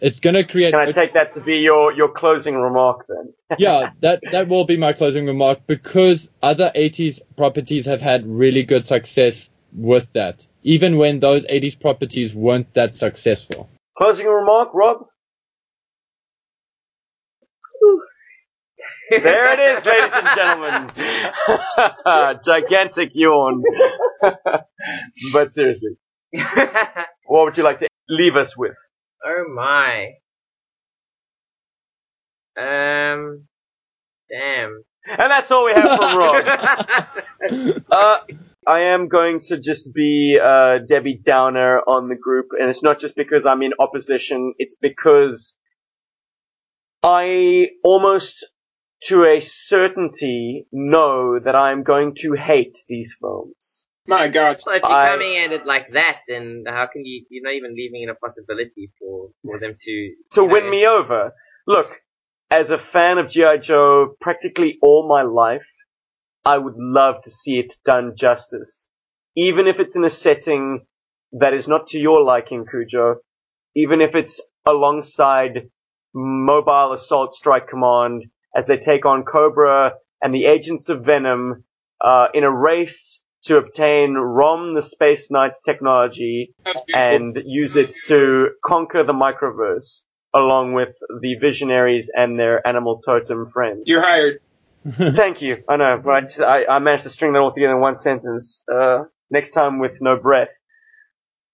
[0.00, 3.34] It's gonna create Can I take that to be your, your closing remark then?
[3.58, 8.62] yeah, that that will be my closing remark because other 80s properties have had really
[8.62, 13.68] good success with that, even when those 80s properties weren't that successful.
[14.00, 15.04] Closing remark, Rob?
[19.10, 20.90] there it is, ladies and gentlemen.
[22.44, 23.62] Gigantic yawn.
[25.34, 25.98] but seriously,
[27.26, 28.72] what would you like to leave us with?
[29.22, 30.12] oh my.
[32.56, 33.44] Um,
[34.30, 34.82] damn.
[35.06, 37.82] And that's all we have from Rob.
[37.90, 38.18] uh,
[38.70, 43.00] I am going to just be uh, Debbie Downer on the group, and it's not
[43.00, 45.56] just because I'm in opposition, it's because
[47.02, 48.46] I almost
[49.04, 53.86] to a certainty know that I'm going to hate these films.
[54.06, 54.60] My God.
[54.60, 57.24] So if you're coming at it like that, then how can you?
[57.28, 60.70] You're not even leaving it a possibility for for them to To you know, win
[60.70, 61.32] me over.
[61.66, 61.88] Look,
[62.52, 63.56] as a fan of G.I.
[63.56, 65.66] Joe practically all my life,
[66.44, 68.86] I would love to see it done justice.
[69.36, 70.86] Even if it's in a setting
[71.32, 73.16] that is not to your liking, Cujo.
[73.76, 75.70] Even if it's alongside
[76.12, 78.24] Mobile Assault Strike Command
[78.56, 81.64] as they take on Cobra and the Agents of Venom,
[82.00, 86.54] uh, in a race to obtain ROM the Space Knight's technology
[86.94, 90.02] and use it to conquer the microverse
[90.34, 93.84] along with the visionaries and their animal totem friends.
[93.86, 94.40] You're hired.
[94.98, 95.58] Thank you.
[95.68, 98.62] I know, but I, I managed to string that all together in one sentence.
[98.72, 100.48] Uh, next time with no breath.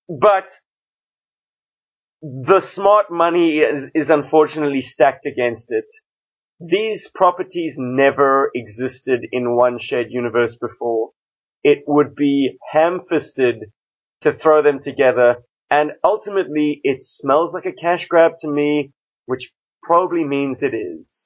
[0.09, 0.49] But
[2.23, 5.87] the smart money is, is unfortunately stacked against it.
[6.61, 11.11] These properties never existed in one shared universe before.
[11.63, 13.57] It would be ham-fisted
[14.23, 15.37] to throw them together,
[15.69, 18.93] and ultimately it smells like a cash grab to me,
[19.27, 19.53] which
[19.83, 21.26] probably means it is.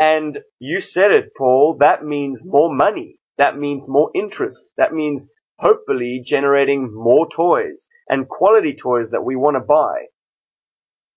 [0.00, 3.18] And you said it, Paul, that means more money.
[3.36, 4.72] That means more interest.
[4.78, 5.28] That means
[5.58, 10.06] hopefully generating more toys and quality toys that we want to buy.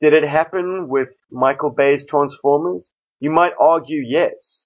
[0.02, 2.92] Did it happen with Michael Bay's Transformers?
[3.22, 4.66] You might argue yes.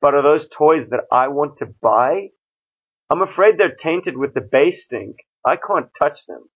[0.00, 2.30] But are those toys that I want to buy?
[3.08, 5.18] I'm afraid they're tainted with the Bay stink.
[5.46, 6.48] I can't touch them.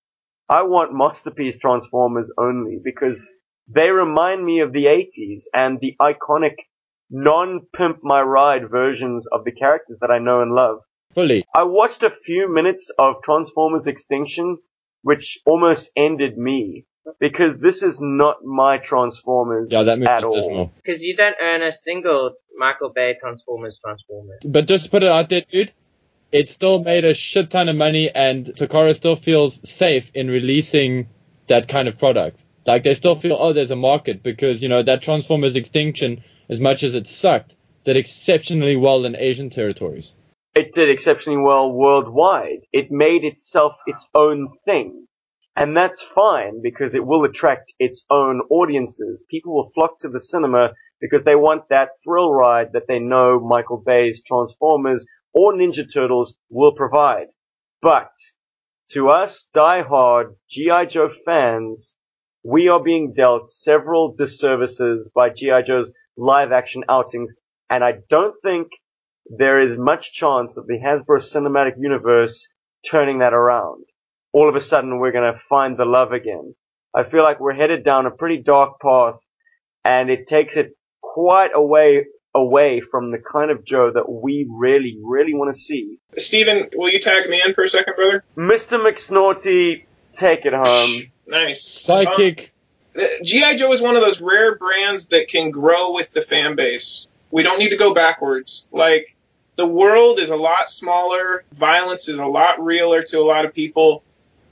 [0.49, 3.25] I want Masterpiece Transformers only because
[3.69, 6.57] they remind me of the 80s and the iconic
[7.11, 10.79] non-pimp my ride versions of the characters that I know and love.
[11.15, 11.45] Fully.
[11.55, 14.59] I watched a few minutes of Transformers Extinction,
[15.03, 16.85] which almost ended me
[17.19, 20.33] because this is not my Transformers Yeah, that at movie's all.
[20.35, 20.73] dismal.
[20.85, 24.41] because you don't earn a single Michael Bay Transformers Transformers.
[24.45, 25.73] But just to put it out there, dude,
[26.31, 31.09] it still made a shit ton of money, and Takara still feels safe in releasing
[31.47, 32.43] that kind of product.
[32.69, 36.61] Like they still feel, oh, there's a market because you know that Transformers extinction, as
[36.61, 40.15] much as it sucked, did exceptionally well in Asian territories.
[40.55, 42.67] It did exceptionally well worldwide.
[42.71, 45.07] It made itself its own thing.
[45.57, 49.25] And that's fine because it will attract its own audiences.
[49.31, 53.41] People will flock to the cinema because they want that thrill ride that they know
[53.41, 57.29] Michael Bay's Transformers or Ninja Turtles will provide.
[57.81, 58.13] But
[58.91, 60.85] to us die-hard G.I.
[60.85, 61.95] Joe fans,
[62.49, 65.63] we are being dealt several disservices by G.I.
[65.67, 67.35] Joe's live action outings,
[67.69, 68.69] and I don't think
[69.27, 72.49] there is much chance of the Hasbro Cinematic Universe
[72.91, 73.85] turning that around.
[74.33, 76.55] All of a sudden we're gonna find the love again.
[76.95, 79.17] I feel like we're headed down a pretty dark path,
[79.85, 80.71] and it takes it
[81.03, 85.61] quite a way away from the kind of Joe that we really, really want to
[85.61, 85.99] see.
[86.17, 88.25] Steven, will you tag me in for a second, brother?
[88.39, 88.79] Mr.
[88.79, 89.85] McSnorty,
[90.15, 91.13] take it home.
[91.29, 91.63] Nice.
[91.63, 92.53] Psychic.
[92.97, 93.57] Um, G.I.
[93.57, 97.07] Joe is one of those rare brands that can grow with the fan base.
[97.31, 98.67] We don't need to go backwards.
[98.73, 99.15] Like,
[99.57, 103.55] the world is a lot smaller, violence is a lot realer to a lot of
[103.55, 104.03] people.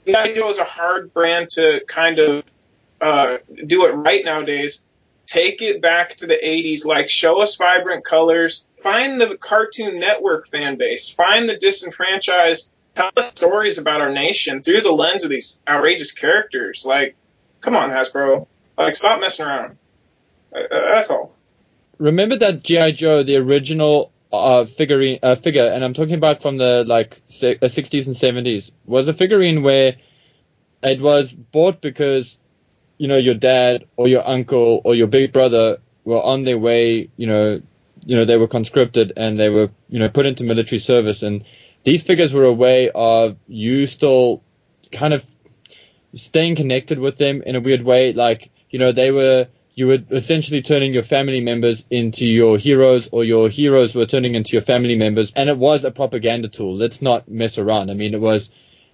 [0.05, 0.35] G.I.
[0.35, 2.43] Joe is a hard brand to kind of
[3.01, 4.85] uh, do it right nowadays
[5.27, 10.47] take it back to the 80s, like show us vibrant colors, find the Cartoon Network
[10.47, 15.29] fan base, find the disenfranchised, tell us stories about our nation through the lens of
[15.29, 16.85] these outrageous characters.
[16.85, 17.15] Like,
[17.61, 18.47] come on, Hasbro.
[18.77, 19.77] Like, stop messing around.
[20.53, 21.33] Uh, uh that's all.
[21.97, 26.57] Remember that GI Joe, the original uh, figurine uh, figure, and I'm talking about from
[26.57, 29.95] the like 60s uh, and 70s, was a figurine where
[30.83, 32.37] it was bought because
[32.97, 37.09] you know, your dad or your uncle or your big brother were on their way,
[37.15, 37.61] you know,
[38.03, 41.23] you know, they were conscripted and they were, you know, put into military service.
[41.23, 41.43] And
[41.87, 44.43] these figures were a way of you still
[44.91, 45.25] kind of
[46.15, 48.11] staying connected with them in a weird way.
[48.11, 53.07] Like, you know, they were, you were essentially turning your family members into your heroes
[53.13, 55.31] or your heroes were turning into your family members.
[55.33, 56.75] And it was a propaganda tool.
[56.75, 57.89] Let's not mess around.
[57.89, 58.49] I mean, it was,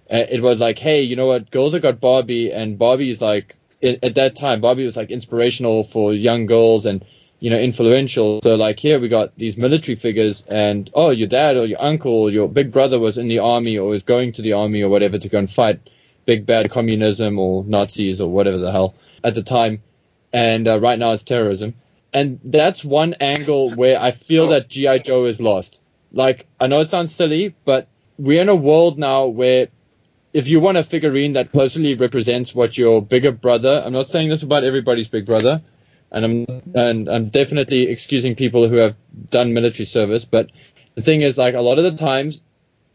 [0.08, 1.50] uh, it was like, hey, you know what?
[1.50, 5.82] Girls have got Barbie and Barbie is like, at that time, Barbie was like inspirational
[5.82, 7.04] for young girls and
[7.44, 8.40] you know influential.
[8.42, 12.22] So like here we got these military figures, and oh, your dad or your uncle
[12.22, 14.88] or your big brother was in the army or was going to the army or
[14.88, 15.90] whatever to go and fight
[16.24, 19.82] big bad communism or Nazis or whatever the hell at the time,
[20.32, 21.74] and uh, right now it's terrorism.
[22.14, 25.82] And that's one angle where I feel that GI Joe is lost.
[26.12, 29.68] Like I know it sounds silly, but we're in a world now where
[30.32, 34.30] if you want a figurine that closely represents what your bigger brother, I'm not saying
[34.30, 35.60] this about everybody's big brother,
[36.10, 38.96] and I'm and I'm definitely excusing people who have
[39.30, 40.50] done military service, but
[40.94, 42.40] the thing is, like a lot of the times,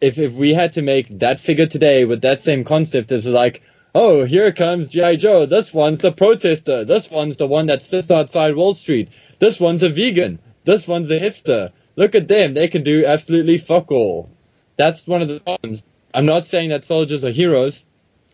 [0.01, 3.61] if if we had to make that figure today with that same concept, it's like,
[3.93, 5.45] oh, here comes GI Joe.
[5.45, 6.85] This one's the protester.
[6.85, 9.09] This one's the one that sits outside Wall Street.
[9.39, 10.39] This one's a vegan.
[10.65, 11.71] This one's a hipster.
[11.95, 12.53] Look at them.
[12.53, 14.29] They can do absolutely fuck all.
[14.77, 15.83] That's one of the problems.
[16.13, 17.83] I'm not saying that soldiers are heroes.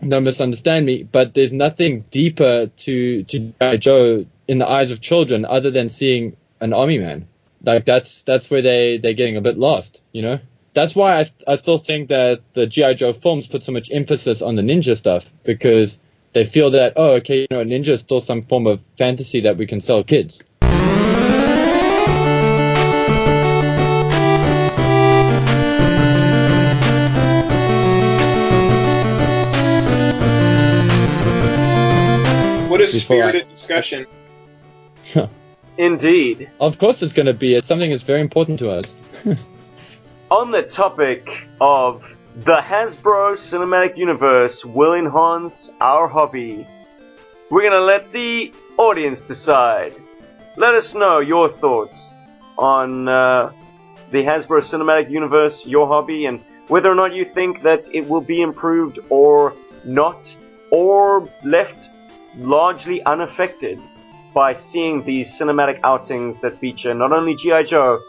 [0.07, 5.01] Don't misunderstand me, but there's nothing deeper to to gi Joe in the eyes of
[5.01, 7.27] children other than seeing an army man.
[7.63, 10.39] Like that's that's where they they're getting a bit lost, you know.
[10.73, 14.41] That's why I, I still think that the GI Joe films put so much emphasis
[14.41, 15.99] on the ninja stuff because
[16.33, 19.41] they feel that oh okay you know a ninja is still some form of fantasy
[19.41, 20.41] that we can sell kids.
[32.69, 34.05] What a spirited discussion.
[35.77, 36.49] Indeed.
[36.59, 37.55] Of course, it's going to be.
[37.55, 38.95] It's something that's very important to us.
[40.31, 41.27] On the topic
[41.61, 42.03] of
[42.43, 46.67] the Hasbro Cinematic Universe will enhance our hobby,
[47.49, 49.93] we're going to let the audience decide.
[50.57, 52.11] Let us know your thoughts
[52.57, 53.51] on uh,
[54.11, 58.21] the Hasbro Cinematic Universe, your hobby, and whether or not you think that it will
[58.21, 59.53] be improved or
[59.83, 60.33] not,
[60.71, 61.89] or left
[62.37, 63.79] largely unaffected
[64.35, 67.63] by seeing these cinematic outings that feature not only G.I.
[67.63, 68.03] Joe,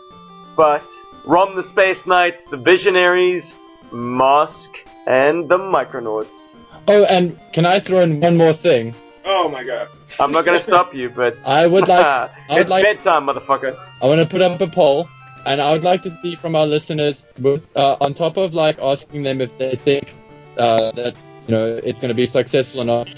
[0.56, 0.84] but
[1.24, 3.54] Rom the Space Knights, the Visionaries,
[3.92, 4.70] Mask,
[5.06, 6.56] and the Micronauts.
[6.88, 8.94] Oh, and can I throw in one more thing?
[9.24, 9.88] Oh my god.
[10.20, 12.04] I'm not gonna stop you, but I would like.
[12.04, 13.78] I would it's like, bedtime, motherfucker.
[14.02, 15.08] I want to put up a poll,
[15.46, 19.22] and I would like to see from our listeners, uh, on top of like asking
[19.22, 20.12] them if they think
[20.58, 21.14] uh, that
[21.46, 23.08] you know it's going to be successful or not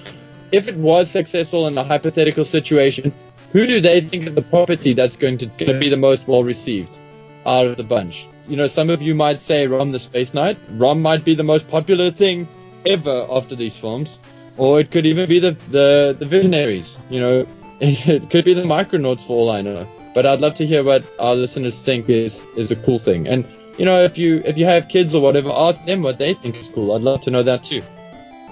[0.52, 3.12] if it was successful in a hypothetical situation,
[3.52, 6.28] who do they think is the property that's going to, going to be the most
[6.28, 6.98] well received
[7.46, 8.26] out of the bunch?
[8.48, 10.58] You know, some of you might say Rom the Space Knight.
[10.70, 12.48] Rom might be the most popular thing
[12.86, 14.18] ever after these films.
[14.58, 16.98] or it could even be the the, the visionaries.
[17.08, 17.46] You know,
[17.80, 19.86] it could be the micronauts for all I know.
[20.14, 23.28] But I'd love to hear what our listeners think is is a cool thing.
[23.28, 23.44] And
[23.78, 26.56] you know, if you if you have kids or whatever, ask them what they think
[26.56, 26.92] is cool.
[26.94, 27.82] I'd love to know that too.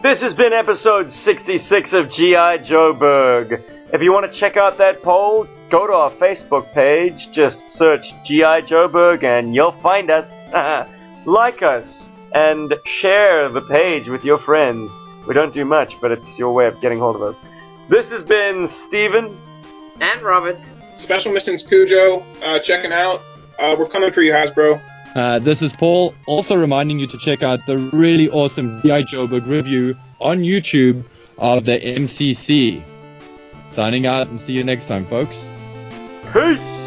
[0.02, 2.58] This has been episode 66 of G.I.
[2.58, 3.62] Joeberg.
[3.92, 8.12] If you want to check out that poll, go to our Facebook page, just search
[8.24, 8.62] G.I.
[8.62, 10.30] Joeberg and you'll find us.
[11.26, 14.90] like us and share the page with your friends.
[15.26, 17.36] We don't do much, but it's your way of getting hold of us.
[17.88, 19.36] This has been Steven.
[20.00, 20.56] And Robert.
[20.96, 23.20] Special Missions Cujo, uh, checking out.
[23.58, 24.80] Uh, we're coming for you, Hasbro.
[25.16, 29.04] Uh, this is Paul, also reminding you to check out the really awesome G.I.
[29.04, 31.04] Joeberg review on YouTube
[31.38, 32.82] of the MCC.
[33.70, 35.48] Signing out and see you next time, folks.
[36.34, 36.85] Peace!